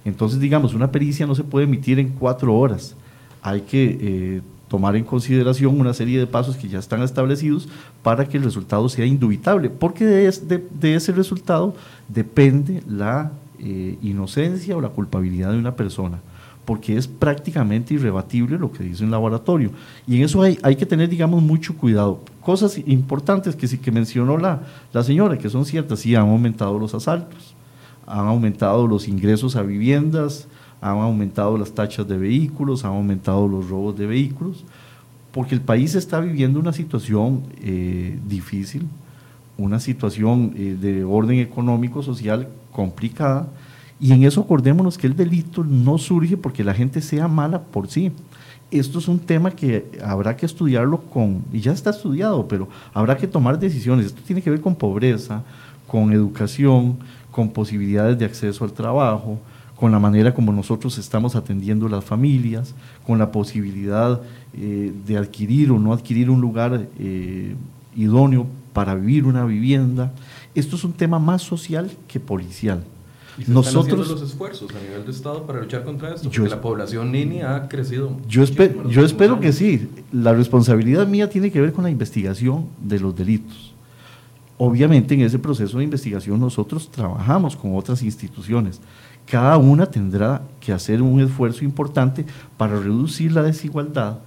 [0.06, 2.96] Entonces, digamos, una pericia no se puede emitir en cuatro horas.
[3.42, 7.68] Hay que eh, tomar en consideración una serie de pasos que ya están establecidos
[8.02, 11.76] para que el resultado sea indubitable, porque de, ese resultado
[12.08, 16.20] depende la eh, inocencia o la culpabilidad de una persona
[16.64, 19.72] porque es prácticamente irrebatible lo que dice un laboratorio.
[20.08, 22.22] Y en eso hay, hay que tener, digamos, mucho cuidado.
[22.40, 24.62] Cosas importantes que sí que mencionó la,
[24.94, 27.56] la señora, que son ciertas, sí han aumentado los asaltos,
[28.06, 30.48] han aumentado los ingresos a viviendas,
[30.82, 34.66] han aumentado las tachas de vehículos, han aumentado los robos de vehículos,
[35.32, 38.88] porque el país está viviendo una situación eh, difícil,
[39.58, 43.48] una situación eh, de orden económico, social complicada,
[44.00, 47.88] y en eso acordémonos que el delito no surge porque la gente sea mala por
[47.88, 48.12] sí.
[48.72, 53.16] Esto es un tema que habrá que estudiarlo con, y ya está estudiado, pero habrá
[53.16, 54.08] que tomar decisiones.
[54.08, 55.44] Esto tiene que ver con pobreza,
[55.88, 56.98] con educación,
[57.32, 59.38] con posibilidades de acceso al trabajo,
[59.82, 64.22] con la manera como nosotros estamos atendiendo las familias, con la posibilidad
[64.54, 67.56] eh, de adquirir o no adquirir un lugar eh,
[67.96, 70.14] idóneo para vivir una vivienda.
[70.54, 72.84] Esto es un tema más social que policial.
[73.40, 76.30] ¿Y se Nosotros, están haciendo los esfuerzos a nivel de Estado para luchar contra esto,
[76.30, 78.16] porque la población nini ha crecido.
[78.28, 79.90] Yo, espero, yo espero que sí.
[80.12, 83.74] La responsabilidad mía tiene que ver con la investigación de los delitos.
[84.60, 88.80] Obviamente en ese proceso de investigación nosotros trabajamos con otras instituciones.
[89.32, 92.26] Cada una tendrá que hacer un esfuerzo importante
[92.58, 94.18] para reducir la desigualdad,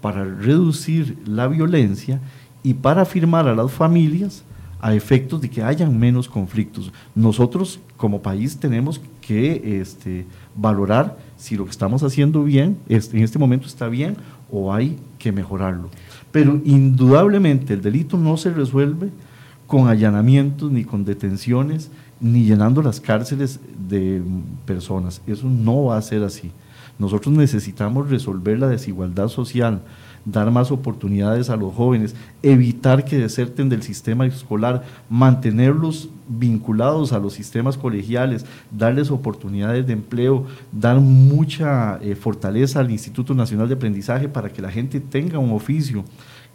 [0.00, 2.20] para reducir la violencia
[2.62, 4.44] y para afirmar a las familias
[4.80, 6.92] a efectos de que hayan menos conflictos.
[7.12, 13.40] Nosotros como país tenemos que este, valorar si lo que estamos haciendo bien, en este
[13.40, 14.16] momento está bien
[14.48, 15.90] o hay que mejorarlo.
[16.30, 19.10] Pero indudablemente el delito no se resuelve
[19.66, 21.90] con allanamientos, ni con detenciones,
[22.22, 24.22] ni llenando las cárceles de
[24.64, 25.20] personas.
[25.26, 26.52] Eso no va a ser así.
[26.98, 29.80] Nosotros necesitamos resolver la desigualdad social,
[30.24, 37.18] dar más oportunidades a los jóvenes, evitar que deserten del sistema escolar, mantenerlos vinculados a
[37.18, 43.74] los sistemas colegiales, darles oportunidades de empleo, dar mucha eh, fortaleza al Instituto Nacional de
[43.74, 46.04] Aprendizaje para que la gente tenga un oficio.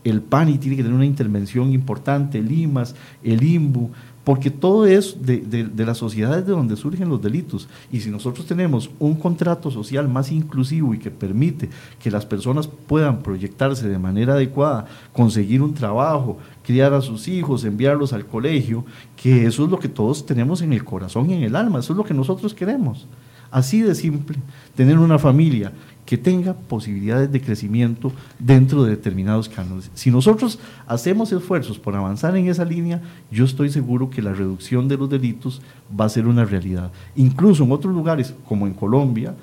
[0.04, 3.92] El PANI tiene que tener una intervención importante, el IMAS, el IMBU,
[4.28, 7.70] porque todo es de, de, las sociedades de donde surgen los delitos.
[7.94, 12.68] Y si nosotros tenemos un contrato social más inclusivo y que permite que las personas
[12.68, 18.84] puedan proyectarse de manera adecuada, conseguir un trabajo, criar a sus hijos, enviarlos al colegio,
[19.16, 21.94] que eso es lo que todos tenemos en el corazón y en el alma, eso
[21.94, 23.08] es lo que nosotros queremos.
[23.50, 24.40] Así de simple,
[24.76, 25.72] tener una familia
[26.08, 29.92] que tenga posibilidades de crecimiento dentro de determinados cánones.
[29.94, 34.88] Si nosotros hacemos esfuerzos por avanzar en esa línea, yo estoy seguro que la reducción
[34.88, 35.62] de los delitos
[36.00, 36.94] va a ser una realidad.
[37.18, 39.36] Incluso en otros lugares, como en Colombia,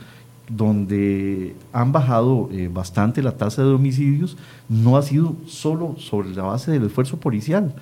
[0.49, 6.45] donde han bajado eh, bastante la tasa de homicidios, no ha sido solo sobre la
[6.45, 7.75] base del esfuerzo policial,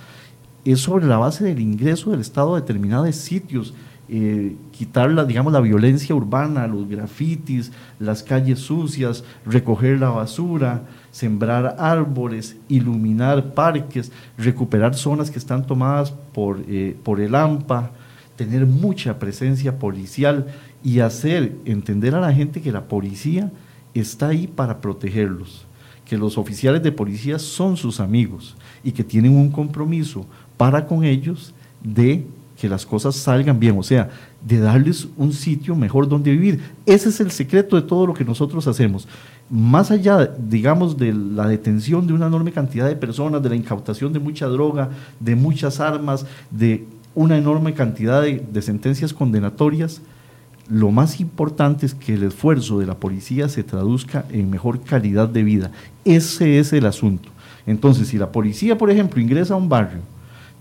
[0.64, 3.74] es sobre la base del ingreso del Estado a determinados sitios
[4.14, 10.82] eh, quitar la, digamos, la violencia urbana, los grafitis, las calles sucias, recoger la basura,
[11.10, 17.90] sembrar árboles, iluminar parques, recuperar zonas que están tomadas por, eh, por el AMPA,
[18.36, 20.46] tener mucha presencia policial
[20.84, 23.50] y hacer entender a la gente que la policía
[23.94, 25.64] está ahí para protegerlos,
[26.04, 30.26] que los oficiales de policía son sus amigos y que tienen un compromiso
[30.58, 32.26] para con ellos de
[32.62, 34.08] que las cosas salgan bien, o sea,
[34.46, 36.60] de darles un sitio mejor donde vivir.
[36.86, 39.08] Ese es el secreto de todo lo que nosotros hacemos.
[39.50, 44.12] Más allá, digamos, de la detención de una enorme cantidad de personas, de la incautación
[44.12, 46.86] de mucha droga, de muchas armas, de
[47.16, 50.00] una enorme cantidad de, de sentencias condenatorias,
[50.70, 55.28] lo más importante es que el esfuerzo de la policía se traduzca en mejor calidad
[55.28, 55.72] de vida.
[56.04, 57.28] Ese es el asunto.
[57.66, 60.02] Entonces, si la policía, por ejemplo, ingresa a un barrio,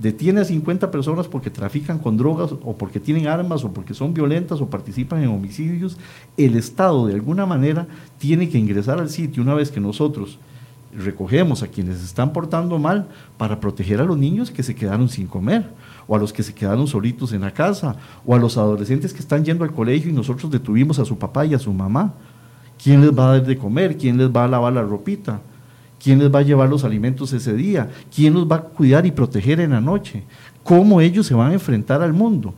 [0.02, 4.14] detiene a 50 personas porque trafican con drogas o porque tienen armas o porque son
[4.14, 5.98] violentas o participan en homicidios,
[6.38, 7.88] el Estado de alguna manera
[8.18, 10.40] tiene que ingresar al sitio una vez que nosotros
[10.98, 15.28] recogemos a quienes están portando mal para proteger a los niños que se quedaron sin
[15.28, 15.70] comer
[16.08, 17.96] o a los que se quedaron solitos en la casa
[18.26, 21.46] o a los adolescentes que están yendo al colegio y nosotros detuvimos a su papá
[21.46, 22.14] y a su mamá.
[22.82, 23.96] ¿Quién les va a dar de comer?
[23.96, 25.40] ¿Quién les va a lavar la ropita?
[26.02, 27.90] ¿Quién les va a llevar los alimentos ese día?
[28.14, 30.24] ¿Quién los va a cuidar y proteger en la noche?
[30.64, 32.56] ¿Cómo ellos se van a enfrentar al mundo?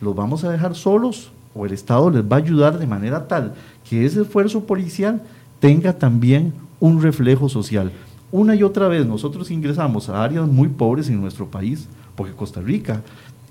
[0.00, 3.54] ¿Los vamos a dejar solos o el Estado les va a ayudar de manera tal
[3.88, 5.22] que ese esfuerzo policial
[5.60, 7.92] tenga también un reflejo social?
[8.32, 12.60] Una y otra vez nosotros ingresamos a áreas muy pobres en nuestro país, porque Costa
[12.60, 13.02] Rica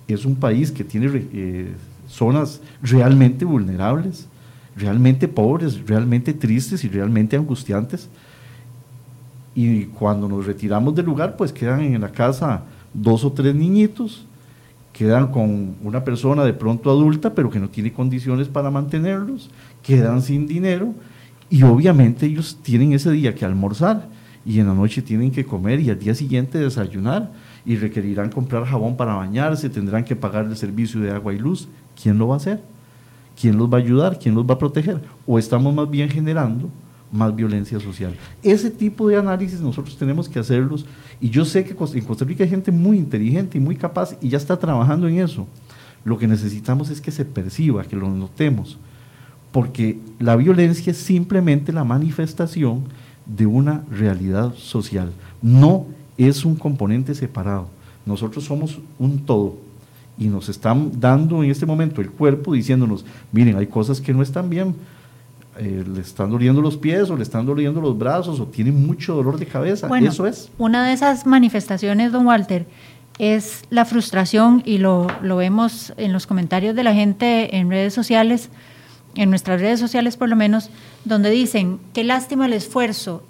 [0.06, 1.74] es un país que tiene eh,
[2.10, 4.28] zonas realmente vulnerables,
[4.76, 8.10] realmente pobres, realmente tristes y realmente angustiantes
[9.56, 14.26] y cuando nos retiramos del lugar, pues quedan en la casa dos o tres niñitos,
[14.92, 19.50] quedan con una persona de pronto adulta, pero que no tiene condiciones para mantenerlos,
[19.82, 20.94] quedan sin dinero
[21.50, 24.08] y obviamente ellos tienen ese día que almorzar
[24.46, 27.32] y en la noche tienen que comer y al día siguiente desayunar
[27.66, 31.68] y requerirán comprar jabón para bañarse, tendrán que pagar el servicio de agua y luz.
[32.02, 32.62] ¿Quién lo va a hacer?
[33.40, 34.20] ¿Quién los va a ayudar?
[34.20, 35.02] ¿Quién los va a proteger?
[35.26, 36.70] ¿O estamos más bien generando
[37.14, 38.16] más violencia social.
[38.42, 40.86] Ese tipo de análisis nosotros tenemos que hacerlos
[41.22, 44.30] y yo sé que en Costa Rica hay gente muy inteligente y muy capaz y
[44.30, 45.48] ya está trabajando en eso.
[46.04, 48.78] Lo que necesitamos es que se perciba, que lo notemos,
[49.52, 52.84] porque la violencia es simplemente la manifestación
[53.26, 55.86] de una realidad social, no
[56.18, 57.68] es un componente separado.
[58.06, 59.56] Nosotros somos un todo
[60.18, 64.22] y nos están dando en este momento el cuerpo diciéndonos, miren, hay cosas que no
[64.22, 64.76] están bien,
[65.58, 69.14] eh, le están doliendo los pies o le están doliendo los brazos o tiene mucho
[69.14, 69.88] dolor de cabeza.
[70.00, 70.50] Eso es.
[70.58, 72.66] Una de esas manifestaciones, don Walter,
[73.20, 77.94] es la frustración y lo, lo vemos en los comentarios de la gente en redes
[77.94, 78.50] sociales,
[79.16, 80.72] en nuestras redes sociales por lo menos,
[81.06, 83.24] donde dicen, qué lástima el esfuerzo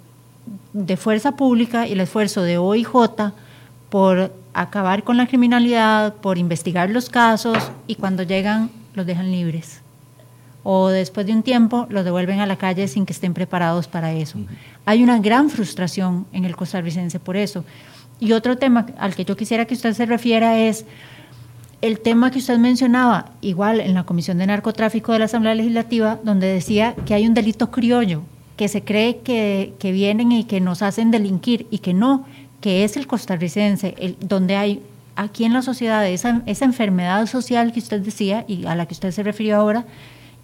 [0.72, 2.88] de fuerza pública y el esfuerzo de OIJ
[3.90, 9.83] por acabar con la criminalidad, por investigar los casos y cuando llegan los dejan libres
[10.64, 14.12] o después de un tiempo los devuelven a la calle sin que estén preparados para
[14.12, 14.38] eso.
[14.86, 17.64] Hay una gran frustración en el costarricense por eso.
[18.18, 20.86] Y otro tema al que yo quisiera que usted se refiera es
[21.82, 26.18] el tema que usted mencionaba, igual en la Comisión de Narcotráfico de la Asamblea Legislativa,
[26.24, 28.22] donde decía que hay un delito criollo,
[28.56, 32.24] que se cree que, que vienen y que nos hacen delinquir y que no,
[32.62, 34.82] que es el costarricense, el, donde hay
[35.16, 38.94] aquí en la sociedad esa, esa enfermedad social que usted decía y a la que
[38.94, 39.84] usted se refirió ahora,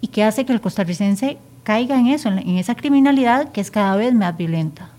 [0.01, 3.95] y que hace que el costarricense caiga en eso, en esa criminalidad que es cada
[3.95, 4.89] vez más violenta.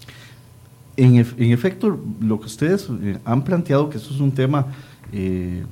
[0.97, 4.67] En, efecto, lo que ustedes eh, han planteado, que eso es un tema
[5.13, 5.65] eh,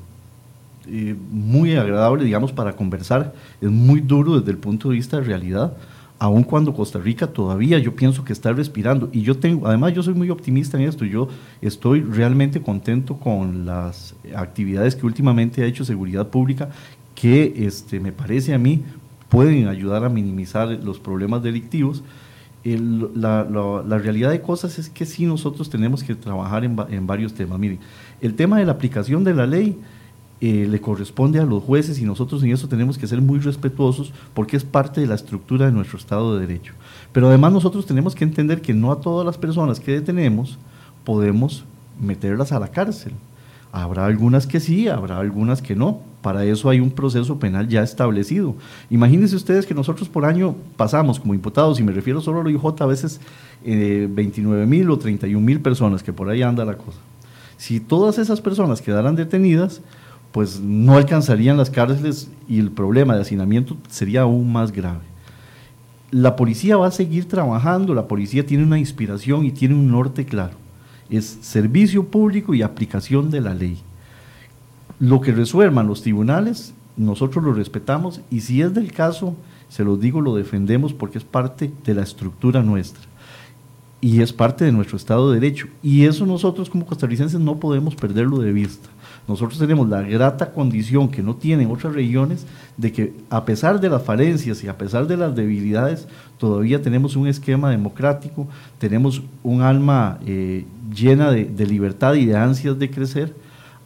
[0.87, 5.25] eh, muy agradable, digamos, para conversar, es muy duro desde el punto de vista de
[5.25, 5.77] realidad,
[6.19, 9.09] aun cuando Costa Rica todavía yo pienso que está respirando.
[9.13, 11.29] Y yo tengo, además yo soy muy optimista en esto, yo
[11.61, 16.71] estoy realmente contento con las actividades que últimamente ha hecho Seguridad Pública,
[17.15, 18.83] que este, me parece a mí
[19.31, 22.03] pueden ayudar a minimizar los problemas delictivos.
[22.65, 23.45] la,
[23.99, 27.59] realidad de cosas es que sí nosotros tenemos que trabajar en, varios temas.
[27.59, 27.79] Miren,
[28.21, 29.79] el tema de la aplicación de la ley
[30.43, 34.13] eh, le corresponde a los jueces y nosotros en eso tenemos que ser muy respetuosos
[34.35, 36.75] porque es parte de la estructura de nuestro Estado de Derecho.
[37.13, 40.59] Pero además nosotros tenemos que entender que no a todas las personas que detenemos
[41.05, 41.65] podemos
[42.01, 43.13] meterlas a la cárcel.
[43.73, 46.01] Habrá algunas que sí, habrá algunas que no.
[46.23, 48.57] Para eso hay un proceso penal ya establecido.
[48.91, 52.51] Imagínense ustedes que nosotros por año pasamos como imputados, y me refiero solo a lo
[52.51, 53.21] IJ, a veces
[53.65, 56.99] eh, 29 mil o 31 mil personas, que por ahí anda la cosa.
[57.57, 59.81] Si todas esas personas quedaran detenidas,
[60.33, 65.01] pues no alcanzarían las cárceles y el problema de hacinamiento sería aún más grave.
[66.11, 70.25] La policía va a seguir trabajando, la policía tiene una inspiración y tiene un norte
[70.25, 70.55] claro.
[71.11, 73.79] Es servicio público y aplicación de la ley.
[74.99, 79.35] Lo que resuelvan los tribunales, nosotros lo respetamos y si es del caso,
[79.69, 83.11] se los digo, lo defendemos porque es parte de la estructura nuestra
[84.01, 85.69] y es parte de nuestro Estado de Derecho.
[85.83, 88.89] Y eso nosotros como costarricenses no podemos perderlo de vista.
[89.31, 93.89] Nosotros tenemos la grata condición que no tienen otras regiones de que a pesar de
[93.89, 98.49] las falencias y a pesar de las debilidades, todavía tenemos un esquema democrático,
[98.81, 103.33] tenemos un alma eh, llena de, libertad y de ansias de crecer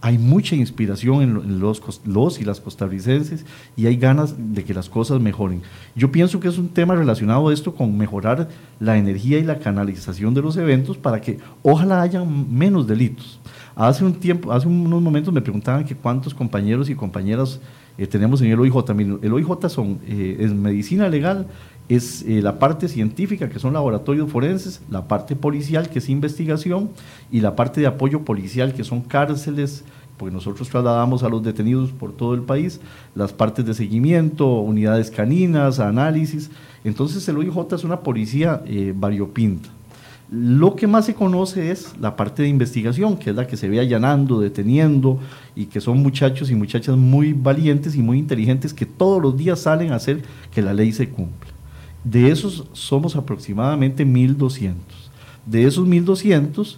[0.01, 4.91] hay mucha inspiración en los, los, y las costarricenses y hay ganas de que las
[4.91, 5.63] cosas mejoren.
[5.95, 8.49] Yo pienso que es un tema relacionado a esto con mejorar
[8.81, 13.41] la energía y la canalización de los eventos para que ojalá haya menos delitos.
[13.77, 17.61] Hace un tiempo, hace unos momentos me preguntaban que cuántos compañeros y compañeras
[17.99, 18.75] eh, tenemos en el OIJ.
[19.23, 21.49] El OIJ son, eh, es medicina legal,
[21.89, 26.91] es eh, la parte científica, que son laboratorios forenses, la parte policial, que es investigación,
[27.33, 29.85] y la parte de apoyo policial, que son cárceles,
[30.17, 32.81] porque nosotros trasladamos a los detenidos por todo el país,
[33.17, 36.53] las partes de seguimiento, unidades caninas, análisis.
[36.85, 38.63] Entonces el OIJ es una policía
[38.95, 39.74] variopinta.
[40.31, 43.69] Lo que más se conoce es la parte de investigación, que es la que se
[43.69, 45.19] ve allanando, deteniendo,
[45.55, 49.61] y que son muchachos y muchachas muy valientes y muy inteligentes que todos los días
[49.61, 50.23] salen a hacer
[50.53, 51.51] que la ley se cumpla.
[52.05, 54.75] De esos somos aproximadamente 1.200.
[55.47, 56.77] De esos 1.200,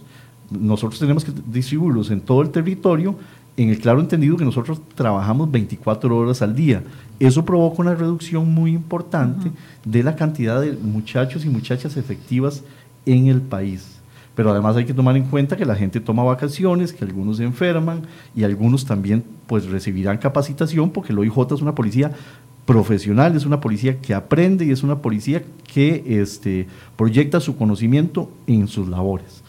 [0.51, 3.15] nosotros tenemos que distribuirlos en todo el territorio
[3.57, 6.83] en el claro entendido que nosotros trabajamos 24 horas al día.
[7.19, 9.51] Eso provoca una reducción muy importante
[9.83, 12.63] de la cantidad de muchachos y muchachas efectivas
[13.07, 13.97] en el país.
[14.35, 17.43] Pero además hay que tomar en cuenta que la gente toma vacaciones, que algunos se
[17.43, 18.03] enferman
[18.35, 22.11] y algunos también pues recibirán capacitación porque el OIJ es una policía
[22.67, 25.41] profesional, es una policía que aprende y es una policía
[25.73, 29.41] que este, proyecta su conocimiento en sus labores.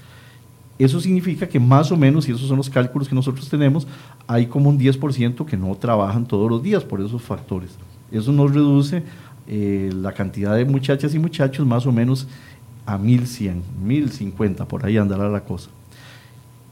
[0.79, 3.89] Eso significa que más o menos, y esos son los cálculos que nosotros tenemos,
[4.29, 7.73] hay como un 10% que no trabajan todos los días por esos factores.
[8.13, 9.03] Eso nos reduce
[9.49, 12.29] eh, la cantidad de muchachas y muchachos más o menos
[12.89, 15.69] a 1100, 1050, por ahí andará la cosa.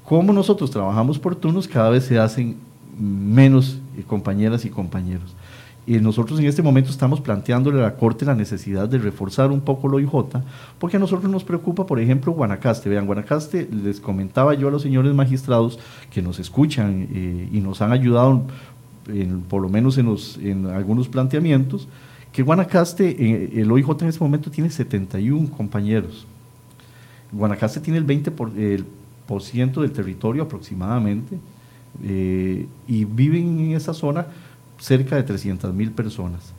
[0.02, 2.56] Como nosotros trabajamos por turnos, cada vez se hacen
[2.98, 5.34] menos eh, compañeras y compañeros.
[5.86, 9.60] Y nosotros en este momento estamos planteándole a la Corte la necesidad de reforzar un
[9.60, 10.10] poco lo IJ,
[10.78, 12.88] porque a nosotros nos preocupa, por ejemplo, Guanacaste.
[12.88, 15.78] Vean, Guanacaste, les comentaba yo a los señores magistrados
[16.10, 18.42] que nos escuchan eh, y nos han ayudado,
[19.48, 21.88] por lo menos en, en algunos planteamientos,
[22.36, 26.26] que Guanacaste, eh, el OIJ en este momento tiene 71 compañeros.
[27.32, 28.84] Guanacaste tiene el 20% por, el
[29.26, 31.38] por ciento del territorio aproximadamente
[32.04, 34.26] eh, y viven en esa zona
[34.78, 36.52] cerca de 300 mil personas.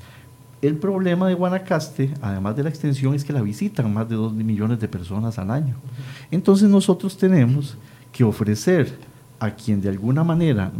[0.63, 4.33] El problema de Guanacaste, además de la extensión, es que la visitan más de 2
[4.33, 5.75] millones de personas al año.
[6.31, 7.77] Entonces nosotros tenemos
[8.11, 8.97] que ofrecer
[9.39, 10.71] a quien de alguna manera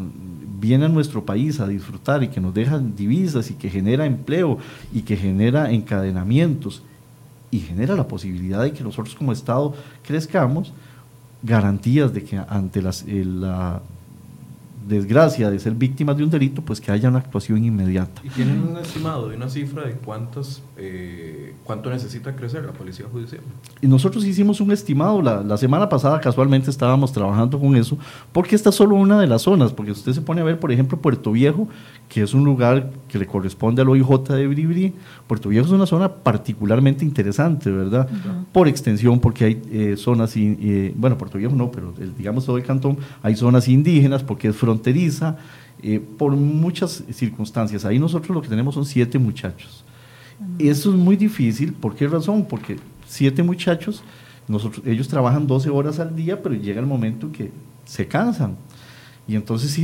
[0.60, 4.58] viene a nuestro país a disfrutar y que nos deja divisas y que genera empleo
[4.93, 6.82] y que genera encadenamientos
[7.51, 10.74] y genera la posibilidad de que nosotros como Estado crezcamos,
[11.43, 13.82] garantías de que ante las, la
[14.88, 18.22] desgracia de ser víctimas de un delito, pues que haya una actuación inmediata.
[18.24, 23.06] ¿Y tienen un estimado de una cifra de cuántas, eh, cuánto necesita crecer la Policía
[23.12, 23.42] Judicial?
[23.82, 27.98] Y nosotros hicimos un estimado, la, la, semana pasada casualmente estábamos trabajando con eso,
[28.32, 30.72] porque esta es solo una de las zonas, porque usted se pone a ver, por
[30.72, 31.68] ejemplo, Puerto Viejo,
[32.10, 34.93] que es un lugar que le corresponde al OIJ de Bribri,
[35.28, 38.08] Puerto Viejo es una zona particularmente interesante, ¿verdad?
[38.51, 42.58] Por extensión, porque hay eh, zonas, eh, bueno, Puerto Viejo no, pero el, digamos todo
[42.58, 45.38] el cantón, hay zonas indígenas, porque es fronteriza,
[45.84, 47.84] eh, por muchas circunstancias.
[47.84, 49.84] Ahí nosotros lo que tenemos son siete muchachos.
[50.60, 52.45] Eso es muy difícil, ¿por qué razón?
[52.45, 54.03] Porque siete muchachos,
[54.47, 57.51] nosotros, ellos trabajan 12 horas al día, pero llega el momento que
[57.86, 58.55] se cansan.
[59.28, 59.84] Y entonces si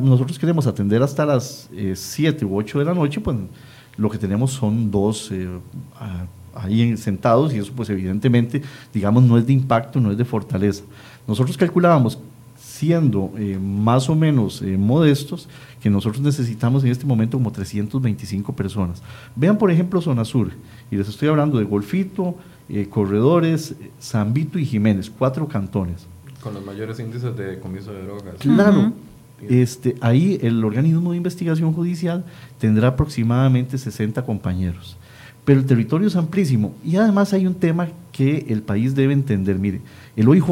[0.00, 3.36] nosotros queremos atender hasta las 7 u 8 de la noche, pues
[3.96, 5.48] lo que tenemos son dos eh,
[6.54, 10.84] ahí sentados y eso pues evidentemente, digamos, no es de impacto, no es de fortaleza.
[11.26, 12.18] Nosotros calculábamos,
[12.56, 15.48] siendo eh, más o menos eh, modestos,
[15.80, 19.02] que nosotros necesitamos en este momento como 325 personas.
[19.36, 20.50] Vean, por ejemplo, Zona Sur,
[20.90, 22.36] y les estoy hablando de Golfito,
[22.88, 26.06] Corredores, Zambito y Jiménez, cuatro cantones.
[26.44, 28.36] Con los mayores índices de comiso de drogas.
[28.38, 28.92] Claro,
[29.48, 32.24] este, ahí el organismo de investigación judicial
[32.58, 34.96] tendrá aproximadamente 60 compañeros.
[35.44, 36.74] pero el territorio es amplísimo.
[36.84, 39.58] Y además hay un tema que el país debe entender.
[39.58, 39.82] Mire,
[40.16, 40.44] el OIJ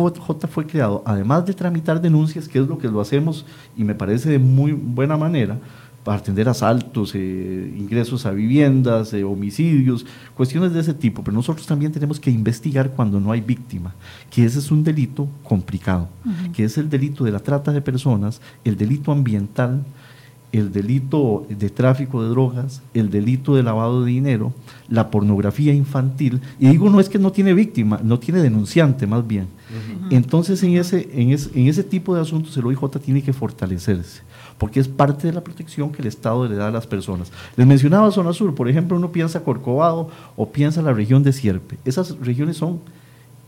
[0.50, 4.28] fue creado, además de tramitar denuncias, que es lo que lo hacemos y me parece
[4.30, 5.58] de muy buena manera,
[6.04, 11.22] para atender asaltos, eh, ingresos a viviendas, eh, homicidios, cuestiones de ese tipo.
[11.22, 13.94] Pero nosotros también tenemos que investigar cuando no hay víctima,
[14.30, 16.08] que ese es un delito complicado,
[16.52, 19.84] que es el delito de la trata de personas, el delito ambiental,
[20.52, 24.52] el delito de tráfico de drogas, el delito de lavado de dinero,
[24.88, 29.26] la pornografía infantil, y digo no es que no tiene víctima, no tiene denunciante más
[29.26, 29.46] bien.
[30.10, 34.20] Entonces en ese, en, en ese tipo de asuntos el OIJ tiene que fortalecerse,
[34.62, 37.32] porque es parte de la protección que el Estado le da a las personas.
[37.56, 41.78] Les mencionaba Zona Sur, por ejemplo, uno piensa Corcovado o piensa la región de Sierpe.
[41.84, 42.78] Esas regiones son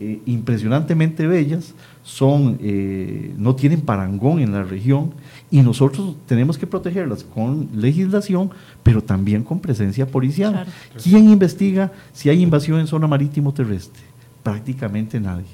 [0.01, 5.13] eh, impresionantemente bellas, son, eh, no tienen parangón en la región
[5.49, 8.49] y nosotros tenemos que protegerlas con legislación,
[8.83, 10.67] pero también con presencia policial.
[11.01, 14.03] ¿Quién investiga si hay invasión en zona marítimo terrestre?
[14.43, 15.45] Prácticamente nadie.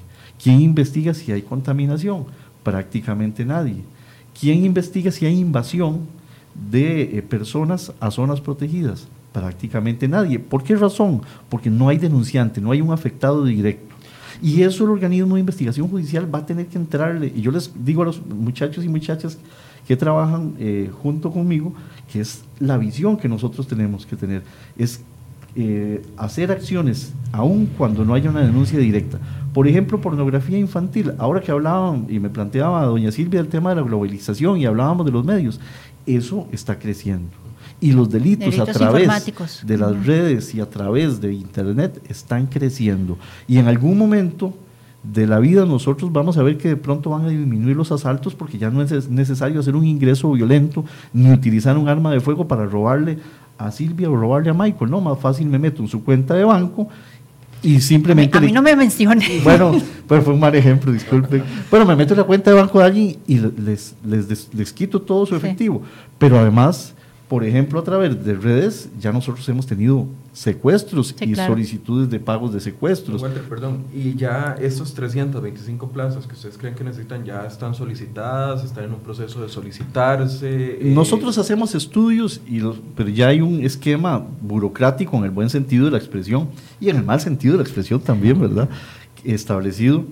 [0.42, 2.24] ¿Quién investiga si hay contaminación?
[2.64, 3.84] Prácticamente nadie.
[4.38, 6.00] ¿Quién investiga si hay invasión
[6.70, 9.08] de eh, personas a zonas protegidas?
[9.32, 10.38] Prácticamente nadie.
[10.38, 11.22] ¿Por qué razón?
[11.48, 13.92] Porque no hay denunciante, no hay un afectado directo.
[14.42, 17.32] Y eso el organismo de investigación judicial va a tener que entrarle.
[17.34, 19.38] Y yo les digo a los muchachos y muchachas
[19.86, 21.72] que trabajan eh, junto conmigo,
[22.12, 24.42] que es la visión que nosotros tenemos que tener,
[24.76, 25.00] es
[25.54, 29.18] eh, hacer acciones aun cuando no haya una denuncia directa.
[29.52, 31.12] Por ejemplo, pornografía infantil.
[31.18, 35.04] Ahora que hablaban y me planteaba doña Silvia el tema de la globalización y hablábamos
[35.04, 35.60] de los medios,
[36.06, 37.30] eso está creciendo.
[37.80, 39.10] Y los delitos, a través
[39.64, 43.18] de las redes y a través de Internet están creciendo.
[43.48, 44.54] Y en algún momento
[45.02, 48.34] de la vida nosotros vamos a ver que de pronto van a disminuir los asaltos
[48.36, 52.46] porque ya no es necesario hacer un ingreso violento ni utilizar un arma de fuego
[52.46, 53.18] para robarle
[53.58, 56.44] a Silvia o robarle a Michael, no, más fácil me meto en su cuenta de
[56.44, 56.88] banco
[57.62, 58.38] y simplemente...
[58.38, 59.40] A mí, no me mencione.
[59.44, 61.42] Bueno, pues fue un mal ejemplo, disculpen.
[61.70, 65.00] Bueno, me meto en la cuenta de banco de alguien y les, les, les, quito
[65.00, 65.82] todo su efectivo,
[66.18, 66.94] pero además
[67.32, 72.54] por ejemplo, a través de redes ya nosotros hemos tenido secuestros y solicitudes de pagos
[72.54, 73.22] de secuestros.
[73.48, 78.84] perdón, y ya estos 325 plazas que ustedes creen que necesitan ya están solicitadas, están
[78.84, 80.78] en un proceso de solicitarse.
[80.80, 82.62] Eh, nosotros hacemos estudios, y
[82.96, 86.48] pero ya hay un esquema burocrático en el buen sentido de la expresión
[86.80, 88.70] y en el mal sentido de la expresión también, ¿verdad?
[89.24, 90.04] Establecido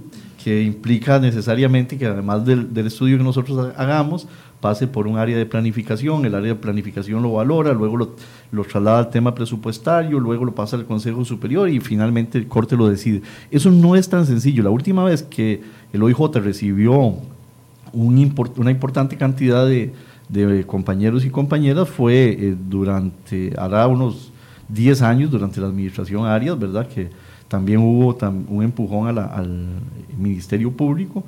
[0.43, 4.27] que implica necesariamente que además del, del estudio que nosotros hagamos,
[4.61, 8.99] pase por un área de planificación, el área de planificación lo valora, luego lo, traslada
[8.99, 13.23] al tema presupuestario, luego lo pasa al Consejo Superior y finalmente el Corte lo decide.
[13.51, 14.63] Eso no es tan sencillo.
[14.63, 17.15] La última vez que el OIJ recibió
[17.93, 19.93] un una importante cantidad de,
[20.67, 24.31] compañeros y compañeras fue eh, durante, hará unos
[24.69, 26.87] 10 años, durante la administración Arias, ¿verdad?
[26.87, 27.11] Que
[27.49, 28.17] también hubo
[28.49, 29.81] un empujón al
[30.17, 31.25] Ministerio Público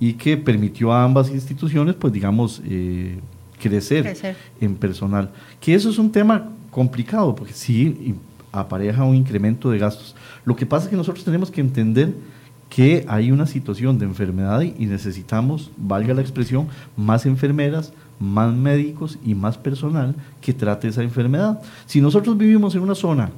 [0.00, 3.18] y que permitió a ambas instituciones, pues digamos, eh,
[3.60, 5.30] crecer, en personal.
[5.60, 8.14] Que eso es un tema complicado, porque sí
[8.52, 10.14] apareja un incremento de gastos.
[10.44, 12.14] Lo que pasa es que nosotros tenemos que entender
[12.68, 19.18] que hay una situación de enfermedad y necesitamos, valga la expresión, más enfermeras, más médicos
[19.24, 21.60] y más personal que trate esa enfermedad.
[21.86, 23.30] Si nosotros vivimos en una zona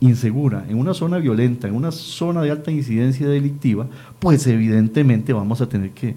[0.00, 3.86] insegura, en una zona violenta, en una zona de alta incidencia delictiva,
[4.18, 6.16] pues evidentemente vamos a tener que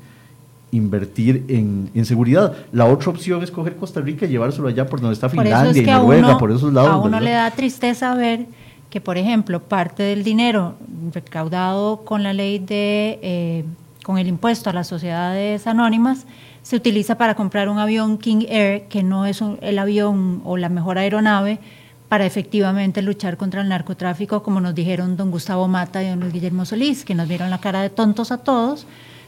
[0.71, 2.53] invertir en, seguridad.
[2.71, 5.85] La otra opción es coger Costa Rica y llevárselo allá por donde está Finlandia y
[5.85, 6.91] Noruega, por esos lados.
[6.91, 8.47] A uno le da tristeza ver
[8.89, 10.75] que, por ejemplo, parte del dinero
[11.13, 13.65] recaudado con la ley de, eh,
[14.03, 16.25] con el impuesto a las sociedades anónimas,
[16.63, 20.69] se utiliza para comprar un avión King Air, que no es el avión o la
[20.69, 21.59] mejor aeronave,
[22.13, 26.31] para efectivamente luchar contra el narcotráfico, como nos dijeron don Gustavo Mata y don Luis
[26.31, 28.85] Guillermo Solís, que nos vieron la cara de tontos a todos,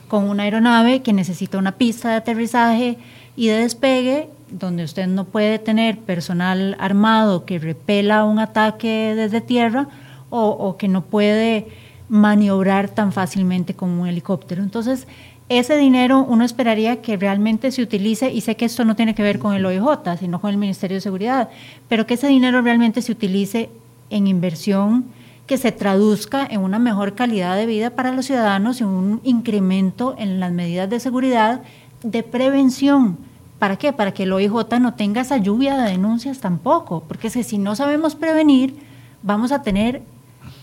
[0.08, 3.00] con una aeronave que necesita una pista de aterrizaje
[3.36, 9.42] y de despegue, donde usted no puede tener personal armado que repela un ataque desde
[9.42, 9.88] tierra
[10.30, 11.68] o, o que no puede
[12.08, 14.62] maniobrar tan fácilmente como un helicóptero.
[14.62, 15.08] Entonces,
[15.48, 19.22] ese dinero uno esperaría que realmente se utilice, y sé que esto no tiene que
[19.22, 21.50] ver con el OIJ, sino con el Ministerio de Seguridad,
[21.88, 23.70] pero que ese dinero realmente se utilice
[24.10, 25.06] en inversión
[25.46, 30.16] que se traduzca en una mejor calidad de vida para los ciudadanos y un incremento
[30.18, 31.62] en las medidas de seguridad
[32.02, 33.18] de prevención.
[33.60, 33.94] ¿Para qué?
[33.94, 38.16] Para que el OIJ no tenga esa lluvia de denuncias tampoco, porque si no sabemos
[38.16, 38.76] prevenir,
[39.22, 40.02] vamos a tener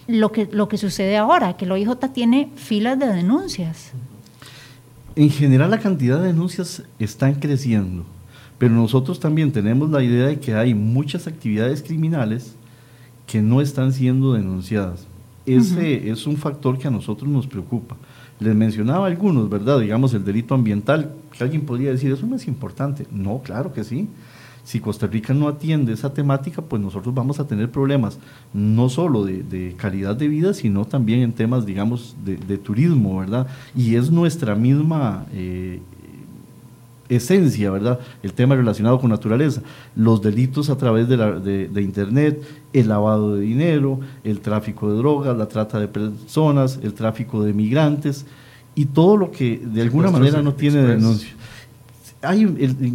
[0.09, 3.93] lo que, lo que sucede ahora, que el OIJ tiene filas de denuncias
[5.17, 8.05] en general la cantidad de denuncias están creciendo,
[8.59, 12.55] pero nosotros también tenemos la idea de que hay muchas actividades criminales
[13.27, 15.07] que no están siendo denunciadas.
[15.45, 17.97] Ese es un factor que a nosotros nos preocupa.
[18.39, 19.81] Les mencionaba algunos, ¿verdad?
[19.81, 23.07] Digamos el delito ambiental, que alguien podría decir, eso no es importante.
[23.11, 24.09] No, claro que sí.
[24.65, 28.19] Si Costa Rica no atiende esa temática, pues nosotros vamos a tener problemas,
[28.55, 33.49] no solo de, calidad de vida, sino también en temas, digamos, de, turismo, ¿verdad?
[33.75, 35.81] Y es nuestra misma eh,
[37.09, 37.99] esencia, ¿verdad?
[38.23, 39.63] El tema relacionado con naturaleza,
[39.97, 42.43] los delitos a través de, la, de, Internet,
[42.73, 47.53] el lavado de dinero, el tráfico de drogas, la trata de personas, el tráfico de
[47.53, 48.27] migrantes
[48.75, 51.31] y todo lo que de alguna manera no tiene denuncia.
[52.23, 52.43] Hay,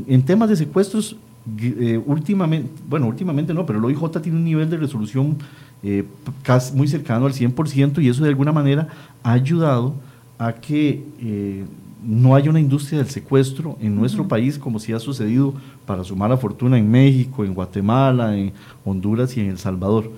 [0.07, 1.18] en temas de secuestros,
[1.59, 5.37] eh, últimamente, bueno, últimamente no, pero el OIJ tiene un nivel de resolución
[5.83, 6.03] eh,
[6.43, 8.87] casi muy cercano al 100% y eso de alguna manera
[9.23, 9.93] ha ayudado
[10.37, 11.65] a que eh,
[12.03, 15.53] no haya una industria del secuestro en nuestro país como si ha sucedido
[15.85, 18.53] para sumar a fortuna en México, en Guatemala, en
[18.85, 20.11] Honduras y en El Salvador.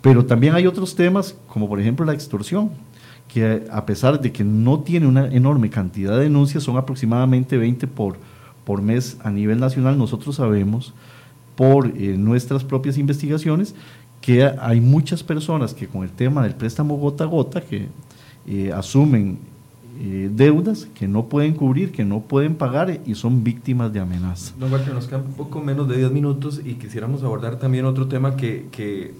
[0.00, 2.70] Pero también hay otros temas, como por ejemplo la extorsión,
[3.32, 7.86] que a pesar de que no tiene una enorme cantidad de denuncias, son aproximadamente 20
[7.86, 8.18] por,
[8.64, 10.94] por mes a nivel nacional, nosotros sabemos
[11.56, 13.74] por eh, nuestras propias investigaciones
[14.20, 17.88] que hay muchas personas que con el tema del préstamo gota a gota, que
[18.46, 19.38] eh, asumen
[20.00, 24.54] eh, deudas que no pueden cubrir, que no pueden pagar y son víctimas de amenaza.
[24.58, 28.06] Don Walter, nos quedan un poco menos de 10 minutos y quisiéramos abordar también otro
[28.06, 29.14] tema que, que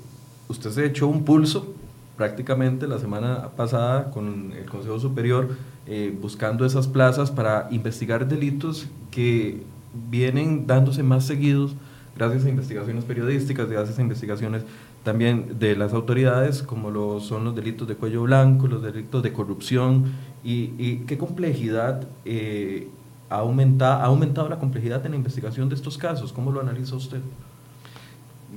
[0.49, 1.75] usted se echó un pulso
[2.17, 5.51] prácticamente la semana pasada con el Consejo Superior
[5.87, 9.63] eh, buscando esas plazas para investigar delitos que
[10.11, 11.75] vienen dándose más seguidos
[12.17, 14.65] gracias a investigaciones periodísticas, gracias a investigaciones
[15.03, 19.33] también de las autoridades, como lo son los delitos de cuello blanco, los delitos de
[19.33, 20.13] corrupción,
[20.45, 22.89] y, qué complejidad eh,
[23.31, 26.33] ha, aumentado, ha aumentado la complejidad en la investigación de estos casos.
[26.33, 27.21] ¿Cómo lo analiza usted?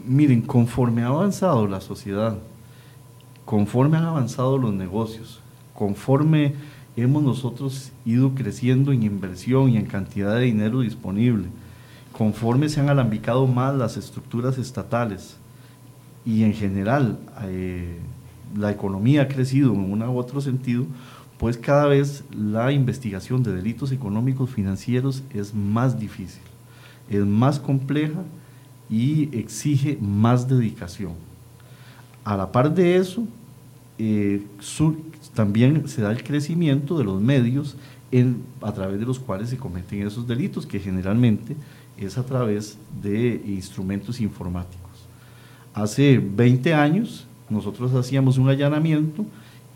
[0.06, 2.38] Miren, conforme ha avanzado la sociedad,
[3.46, 5.42] conforme han avanzado los negocios,
[5.74, 6.56] conforme
[6.96, 11.48] hemos nosotros ido creciendo en inversión y en cantidad de dinero disponible,
[12.12, 15.38] conforme se han alambicado más las estructuras estatales,
[16.26, 18.00] y en general eh,
[18.58, 20.86] la economía ha crecido en un u otro sentido,
[21.38, 26.42] pues cada vez la investigación de delitos económicos financieros es más difícil,
[27.10, 28.24] es más compleja
[28.90, 31.14] y exige más dedicación.
[32.24, 33.28] A la par de eso,
[34.00, 34.44] eh,
[35.36, 37.76] también se da el crecimiento de los medios
[38.62, 41.56] a través de los cuales se cometen esos delitos, que generalmente
[41.98, 44.86] es a través de instrumentos informáticos.
[45.74, 49.26] Hace 20 años nosotros hacíamos un allanamiento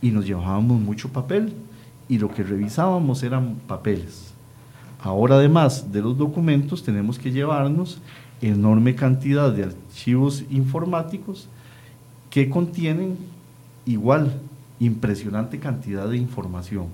[0.01, 1.53] y nos llevábamos mucho papel
[2.07, 4.33] y lo que revisábamos eran papeles.
[5.01, 7.99] Ahora además de los documentos tenemos que llevarnos
[8.41, 11.49] enorme cantidad de archivos informáticos
[12.29, 13.17] que contienen
[13.85, 14.39] igual
[14.79, 16.87] impresionante cantidad de información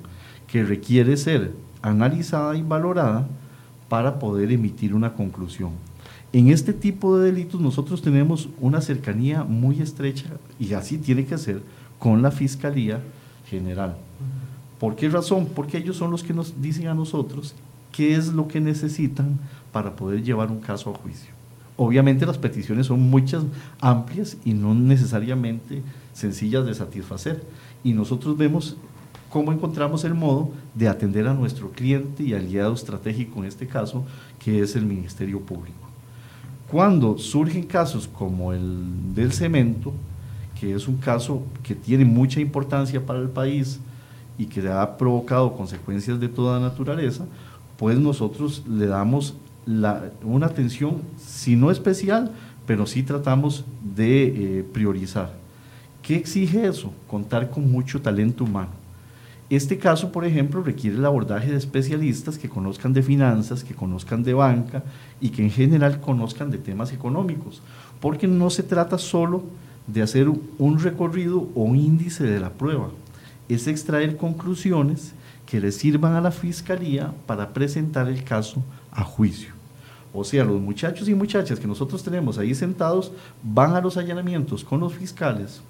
[0.47, 3.27] que requiere ser analizada y valorada
[3.89, 5.71] para poder emitir una conclusión.
[6.33, 10.27] En este tipo de delitos nosotros tenemos una cercanía muy estrecha
[10.59, 11.61] y así tiene que ser
[11.99, 13.01] con la Fiscalía
[13.49, 13.95] General.
[14.79, 15.47] ¿Por qué razón?
[15.55, 17.55] Porque ellos son los que nos dicen a nosotros
[17.91, 19.39] qué es lo que necesitan
[19.71, 21.31] para poder llevar un caso a juicio.
[21.77, 23.43] Obviamente las peticiones son muchas,
[23.79, 25.81] amplias y no necesariamente
[26.13, 27.43] sencillas de satisfacer.
[27.85, 28.75] Y nosotros vemos
[29.29, 34.03] cómo encontramos el modo de atender a nuestro cliente y aliado estratégico en este caso,
[34.39, 35.77] que es el Ministerio Público.
[36.67, 39.93] Cuando surgen casos como el del cemento,
[40.59, 43.79] que es un caso que tiene mucha importancia para el país
[44.35, 47.25] y que ha provocado consecuencias de toda naturaleza,
[47.77, 49.35] pues nosotros le damos
[50.23, 52.31] una atención, si no especial,
[52.65, 53.63] pero sí tratamos
[53.95, 55.44] de eh, priorizar.
[56.05, 56.93] ¿Qué exige eso?
[57.07, 58.85] Contar con mucho talento humano
[59.49, 64.23] este caso, por ejemplo, requiere el abordaje de especialistas que conozcan de finanzas, que conozcan
[64.23, 64.83] de banca
[65.21, 67.61] y que en general conozcan de temas económicos,
[67.99, 69.43] porque no se trata solo
[69.85, 72.89] de hacer un recorrido o un índice de la prueba,
[73.47, 75.13] es extraer conclusiones
[75.45, 79.53] que le sirvan a la fiscalía para presentar el caso a juicio.
[80.11, 83.11] O sea, los muchachos y muchachas que nosotros tenemos ahí sentados
[83.43, 85.61] van a los allanamientos con los fiscales,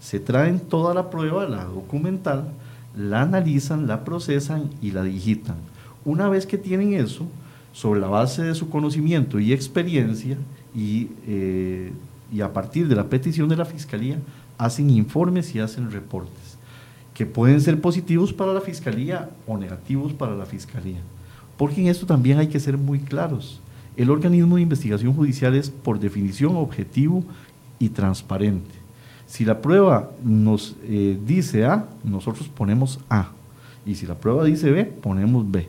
[0.00, 2.48] se traen toda la prueba, la documental,
[2.96, 5.56] la analizan, la procesan y la digitan.
[6.04, 7.26] Una vez que tienen eso,
[7.72, 10.36] sobre la base de su conocimiento y experiencia,
[10.74, 11.92] y, eh,
[12.32, 14.18] y a partir de la petición de la Fiscalía,
[14.56, 16.58] hacen informes y hacen reportes,
[17.14, 21.00] que pueden ser positivos para la Fiscalía o negativos para la Fiscalía.
[21.56, 23.60] Porque en esto también hay que ser muy claros.
[23.96, 27.24] El organismo de investigación judicial es por definición objetivo
[27.78, 28.74] y transparente.
[29.28, 33.28] Si la prueba nos eh, dice A, nosotros ponemos A.
[33.84, 35.68] Y si la prueba dice B, ponemos B.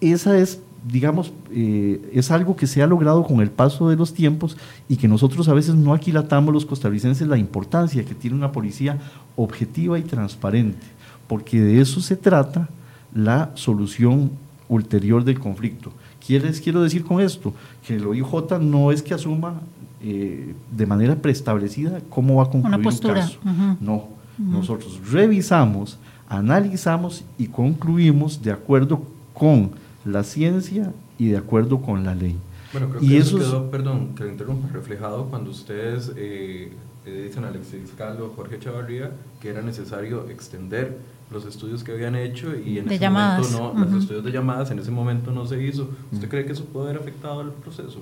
[0.00, 4.12] Esa es, digamos, eh, es algo que se ha logrado con el paso de los
[4.12, 4.56] tiempos
[4.88, 8.98] y que nosotros a veces no aquilatamos los costarricenses la importancia que tiene una policía
[9.36, 10.84] objetiva y transparente,
[11.28, 12.68] porque de eso se trata
[13.14, 14.32] la solución
[14.68, 15.92] ulterior del conflicto.
[16.26, 17.54] ¿Qué les quiero decir con esto?
[17.86, 19.60] Que el OIJ no es que asuma
[20.06, 23.14] eh, de manera preestablecida cómo va a concluir Una postura.
[23.14, 23.20] un
[23.54, 23.76] caso.
[23.80, 25.98] No, nosotros revisamos,
[26.28, 29.02] analizamos y concluimos de acuerdo
[29.32, 29.70] con
[30.04, 32.36] la ciencia y de acuerdo con la ley.
[32.72, 36.12] Bueno, creo Y que eso eso es- quedó, perdón, que lo interrumpa, reflejado cuando ustedes
[36.16, 36.72] eh,
[37.06, 40.98] dicen al exfiscal o Jorge Chavarría que era necesario extender
[41.30, 43.50] los estudios que habían hecho y en De ese llamadas.
[43.52, 43.90] momento no, Ujú.
[43.94, 45.88] los estudios de llamadas en ese momento no se hizo.
[46.12, 48.00] ¿Usted cree que eso puede haber afectado el proceso?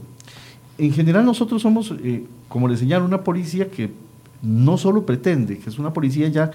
[0.78, 3.90] En general nosotros somos, eh, como le señalo, una policía que
[4.42, 6.50] no solo pretende, que es una policía ya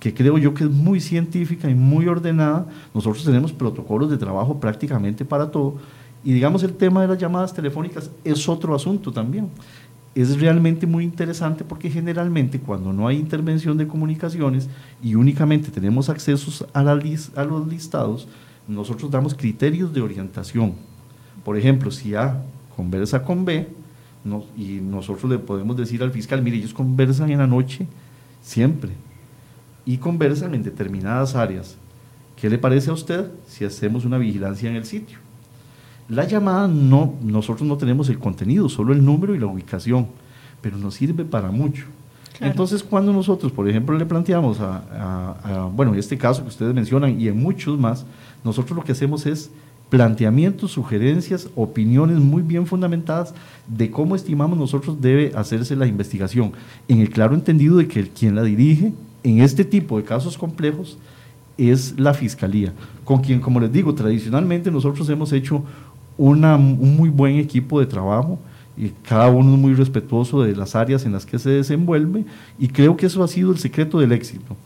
[0.00, 2.66] que creo yo que es muy científica y muy ordenada.
[2.94, 5.74] Nosotros tenemos protocolos de trabajo prácticamente para todo.
[6.24, 9.48] Y digamos el tema de las llamadas telefónicas es otro asunto también.
[10.14, 14.68] Es realmente muy interesante porque generalmente cuando no hay intervención de comunicaciones
[15.02, 16.92] y únicamente tenemos accesos a, la
[17.36, 18.26] a los listados,
[18.66, 20.74] nosotros damos criterios de orientación.
[21.44, 22.42] Por ejemplo, si A
[22.84, 23.68] conversa con B,
[24.24, 27.86] no- y nosotros le podemos decir al fiscal, mire, ellos conversan en la noche
[28.42, 28.90] siempre
[29.84, 31.76] y conversan en determinadas áreas.
[32.40, 35.18] ¿Qué le parece a usted si hacemos una vigilancia en el sitio?
[36.08, 40.06] La llamada no, nosotros no tenemos el contenido, solo el número y la ubicación,
[40.62, 41.84] pero nos sirve para mucho.
[42.38, 42.50] Claro.
[42.52, 46.74] Entonces, cuando nosotros, por ejemplo, le planteamos a, a- a- bueno, este caso que ustedes
[46.74, 48.06] mencionan y en muchos más,
[48.42, 49.50] nosotros lo que hacemos es
[49.90, 53.34] planteamientos, sugerencias, opiniones muy bien fundamentadas
[53.66, 56.52] de cómo estimamos nosotros debe hacerse la investigación,
[56.88, 58.92] en el claro entendido de que quien la dirige
[59.24, 60.96] en este tipo de casos complejos
[61.58, 62.72] es la fiscalía,
[63.04, 65.62] con quien, como les digo, tradicionalmente nosotros hemos hecho
[66.16, 68.38] una- un muy buen equipo de trabajo
[68.78, 72.24] y cada uno es muy respetuoso de las áreas en las que se desenvuelve
[72.58, 74.56] y creo que eso ha sido el secreto del éxito.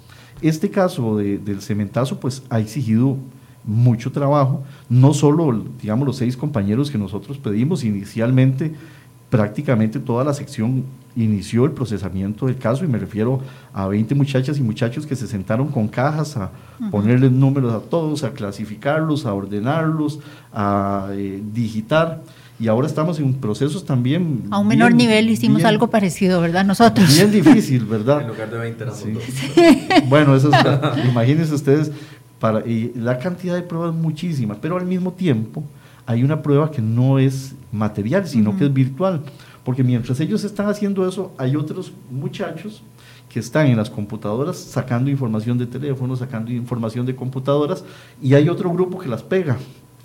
[0.43, 3.17] Este caso de- del cementazo pues ha exigido
[3.65, 8.75] mucho trabajo, no solo, digamos, los seis compañeros que nosotros pedimos, inicialmente
[9.31, 10.85] prácticamente toda la sección
[11.17, 13.41] inició el procesamiento del caso y me refiero
[13.73, 16.51] a 20 muchachas y muchachos que se sentaron con cajas a
[16.91, 20.21] ponerles números a todos, a clasificarlos, a ordenarlos,
[20.53, 22.23] a eh, digitar
[22.61, 24.45] y ahora estamos en procesos también...
[24.51, 26.65] A un menor bien- nivel hicimos bien- algo parecido, ¿verdad?
[26.65, 27.13] Nosotros.
[27.17, 28.21] Bien difícil, ¿verdad?
[28.23, 29.15] En lugar de 20 éramos Sí.
[30.09, 31.91] Bueno, eso es, imagínense ustedes,
[32.39, 35.63] para, y la cantidad de pruebas es muchísima, pero al mismo tiempo
[36.07, 39.23] hay una prueba que no es material, sino que es virtual.
[39.65, 42.83] Porque mientras ellos están haciendo eso, hay otros muchachos
[43.31, 47.83] que están en las computadoras sacando información de teléfonos, sacando información de computadoras,
[48.23, 49.57] y hay otro grupo que las pega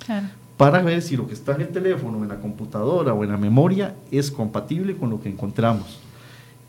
[0.05, 0.27] Claro.
[0.55, 3.37] para ver si lo que está en el teléfono, en la computadora o en la
[3.37, 5.99] memoria es compatible con lo que encontramos.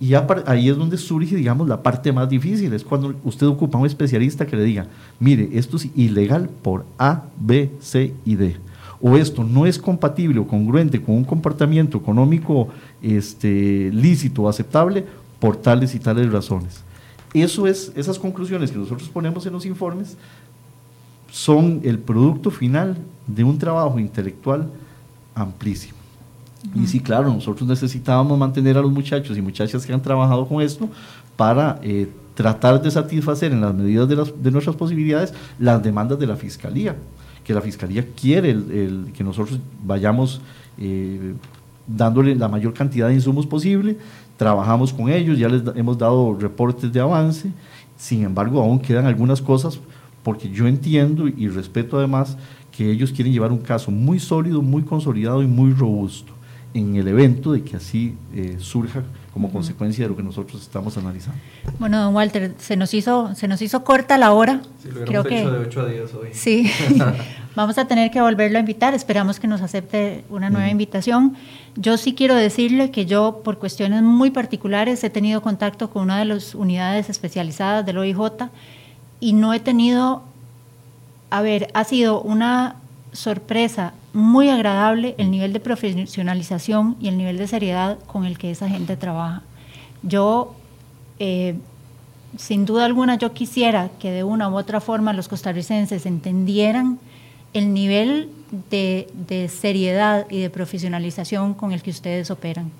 [0.00, 3.82] Y ahí es donde surge, digamos, la parte más difícil, es cuando usted ocupa a
[3.82, 4.86] un especialista que le diga,
[5.18, 8.56] mire, esto es ilegal por A, B, C y D.
[9.02, 12.68] O esto no es compatible o congruente con un comportamiento económico
[13.02, 15.04] este, lícito o aceptable
[15.38, 16.82] por tales y tales razones.
[17.34, 20.16] Eso es, esas conclusiones que nosotros ponemos en los informes
[21.30, 22.96] son el producto final
[23.26, 24.68] de un trabajo intelectual
[25.34, 25.99] amplísimo.
[26.74, 30.60] Y sí, claro, nosotros necesitábamos mantener a los muchachos y muchachas que han trabajado con
[30.62, 30.88] esto
[31.36, 36.18] para eh, tratar de satisfacer en las medidas de, las- de nuestras posibilidades las demandas
[36.18, 36.96] de la Fiscalía,
[37.44, 40.40] que la Fiscalía quiere el- el- que nosotros vayamos
[40.78, 41.34] eh,
[41.86, 43.96] dándole la mayor cantidad de insumos posible,
[44.36, 47.50] trabajamos con ellos, ya les hemos dado reportes de avance,
[47.96, 49.80] sin embargo aún quedan algunas cosas
[50.22, 52.36] porque yo entiendo y respeto además
[52.70, 56.32] que ellos quieren llevar un caso muy sólido, muy consolidado y muy robusto
[56.74, 59.02] en el evento de que así eh, surja
[59.32, 61.40] como consecuencia de lo que nosotros estamos analizando.
[61.78, 64.62] Bueno, don Walter, se nos hizo, se nos hizo corta la hora.
[64.82, 66.28] Sí, lo Creo que hecho de 8 a 10 hoy.
[66.32, 66.70] sí.
[67.56, 68.94] Vamos a tener que volverlo a invitar.
[68.94, 71.36] Esperamos que nos acepte una nueva invitación.
[71.74, 76.18] Yo sí quiero decirle que yo, por cuestiones muy particulares, he tenido contacto con una
[76.20, 78.18] de las unidades especializadas del OIJ
[79.18, 80.22] y no he tenido,
[81.30, 82.76] a ver, ha sido una
[83.12, 88.50] sorpresa muy agradable el nivel de profesionalización y el nivel de seriedad con el que
[88.50, 89.42] esa gente trabaja.
[90.02, 90.54] Yo,
[91.18, 91.54] eh,
[92.36, 96.98] sin duda alguna, yo quisiera que de una u otra forma los costarricenses entendieran
[97.52, 98.30] el nivel
[98.70, 102.70] de, de seriedad y de profesionalización con el que ustedes operan.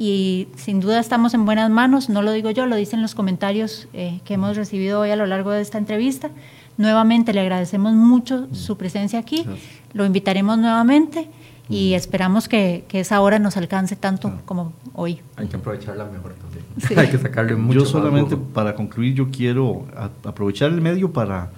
[0.00, 3.88] y sin duda estamos en buenas manos, no lo digo yo, lo dicen los comentarios
[3.92, 6.30] eh, que hemos recibido hoy a lo largo de esta entrevista.
[6.76, 9.44] Nuevamente le agradecemos mucho su presencia aquí,
[9.92, 11.28] lo invitaremos nuevamente
[11.68, 15.20] y esperamos que, que, esa hora nos alcance tanto como hoy.
[15.36, 16.64] Hay que aprovecharla mejor también.
[16.98, 17.80] Hay que sacarle mucho.
[17.80, 19.86] Yo solamente para concluir, yo quiero
[20.24, 21.50] aprovechar el medio para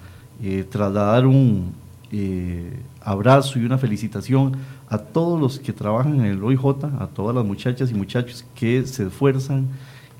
[0.43, 1.73] eh, trasladar un
[2.11, 4.57] eh, abrazo y una felicitación
[4.89, 8.85] a todos los que trabajan en el OIJ, a todas las muchachas y muchachos que
[8.85, 9.69] se esfuerzan,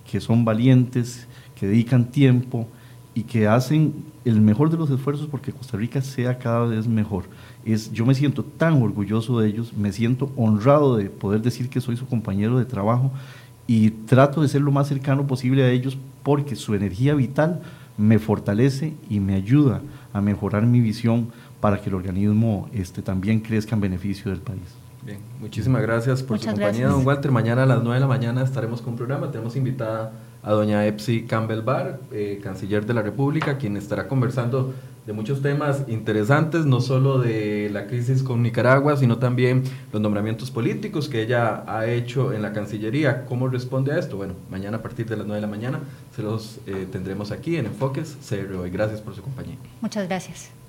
[0.09, 1.27] que son valientes,
[1.59, 2.67] que dedican tiempo
[3.13, 3.93] y que hacen
[4.23, 7.25] el mejor de los esfuerzos porque Costa Rica sea cada vez mejor.
[7.65, 11.81] Es, yo me siento tan orgulloso de ellos, me siento honrado de poder decir que
[11.81, 13.11] soy su compañero de trabajo
[13.67, 17.61] y trato de ser lo más cercano posible a ellos porque su energía vital
[17.97, 19.81] me fortalece y me ayuda
[20.13, 24.61] a mejorar mi visión para que el organismo este, también crezca en beneficio del país.
[25.03, 27.31] Bien, muchísimas gracias por su compañía, don Walter.
[27.31, 29.31] Mañana a las 9 de la mañana estaremos con programa.
[29.31, 30.11] Tenemos invitada
[30.43, 34.73] a doña Epsi Campbell Bar, eh, canciller de la República, quien estará conversando
[35.05, 40.51] de muchos temas interesantes, no solo de la crisis con Nicaragua, sino también los nombramientos
[40.51, 43.25] políticos que ella ha hecho en la Cancillería.
[43.25, 44.17] ¿Cómo responde a esto?
[44.17, 45.79] Bueno, mañana a partir de las 9 de la mañana
[46.15, 48.67] se los eh, tendremos aquí en Enfoques CRO.
[48.67, 49.55] Y gracias por su compañía.
[49.81, 50.60] Muchas gracias.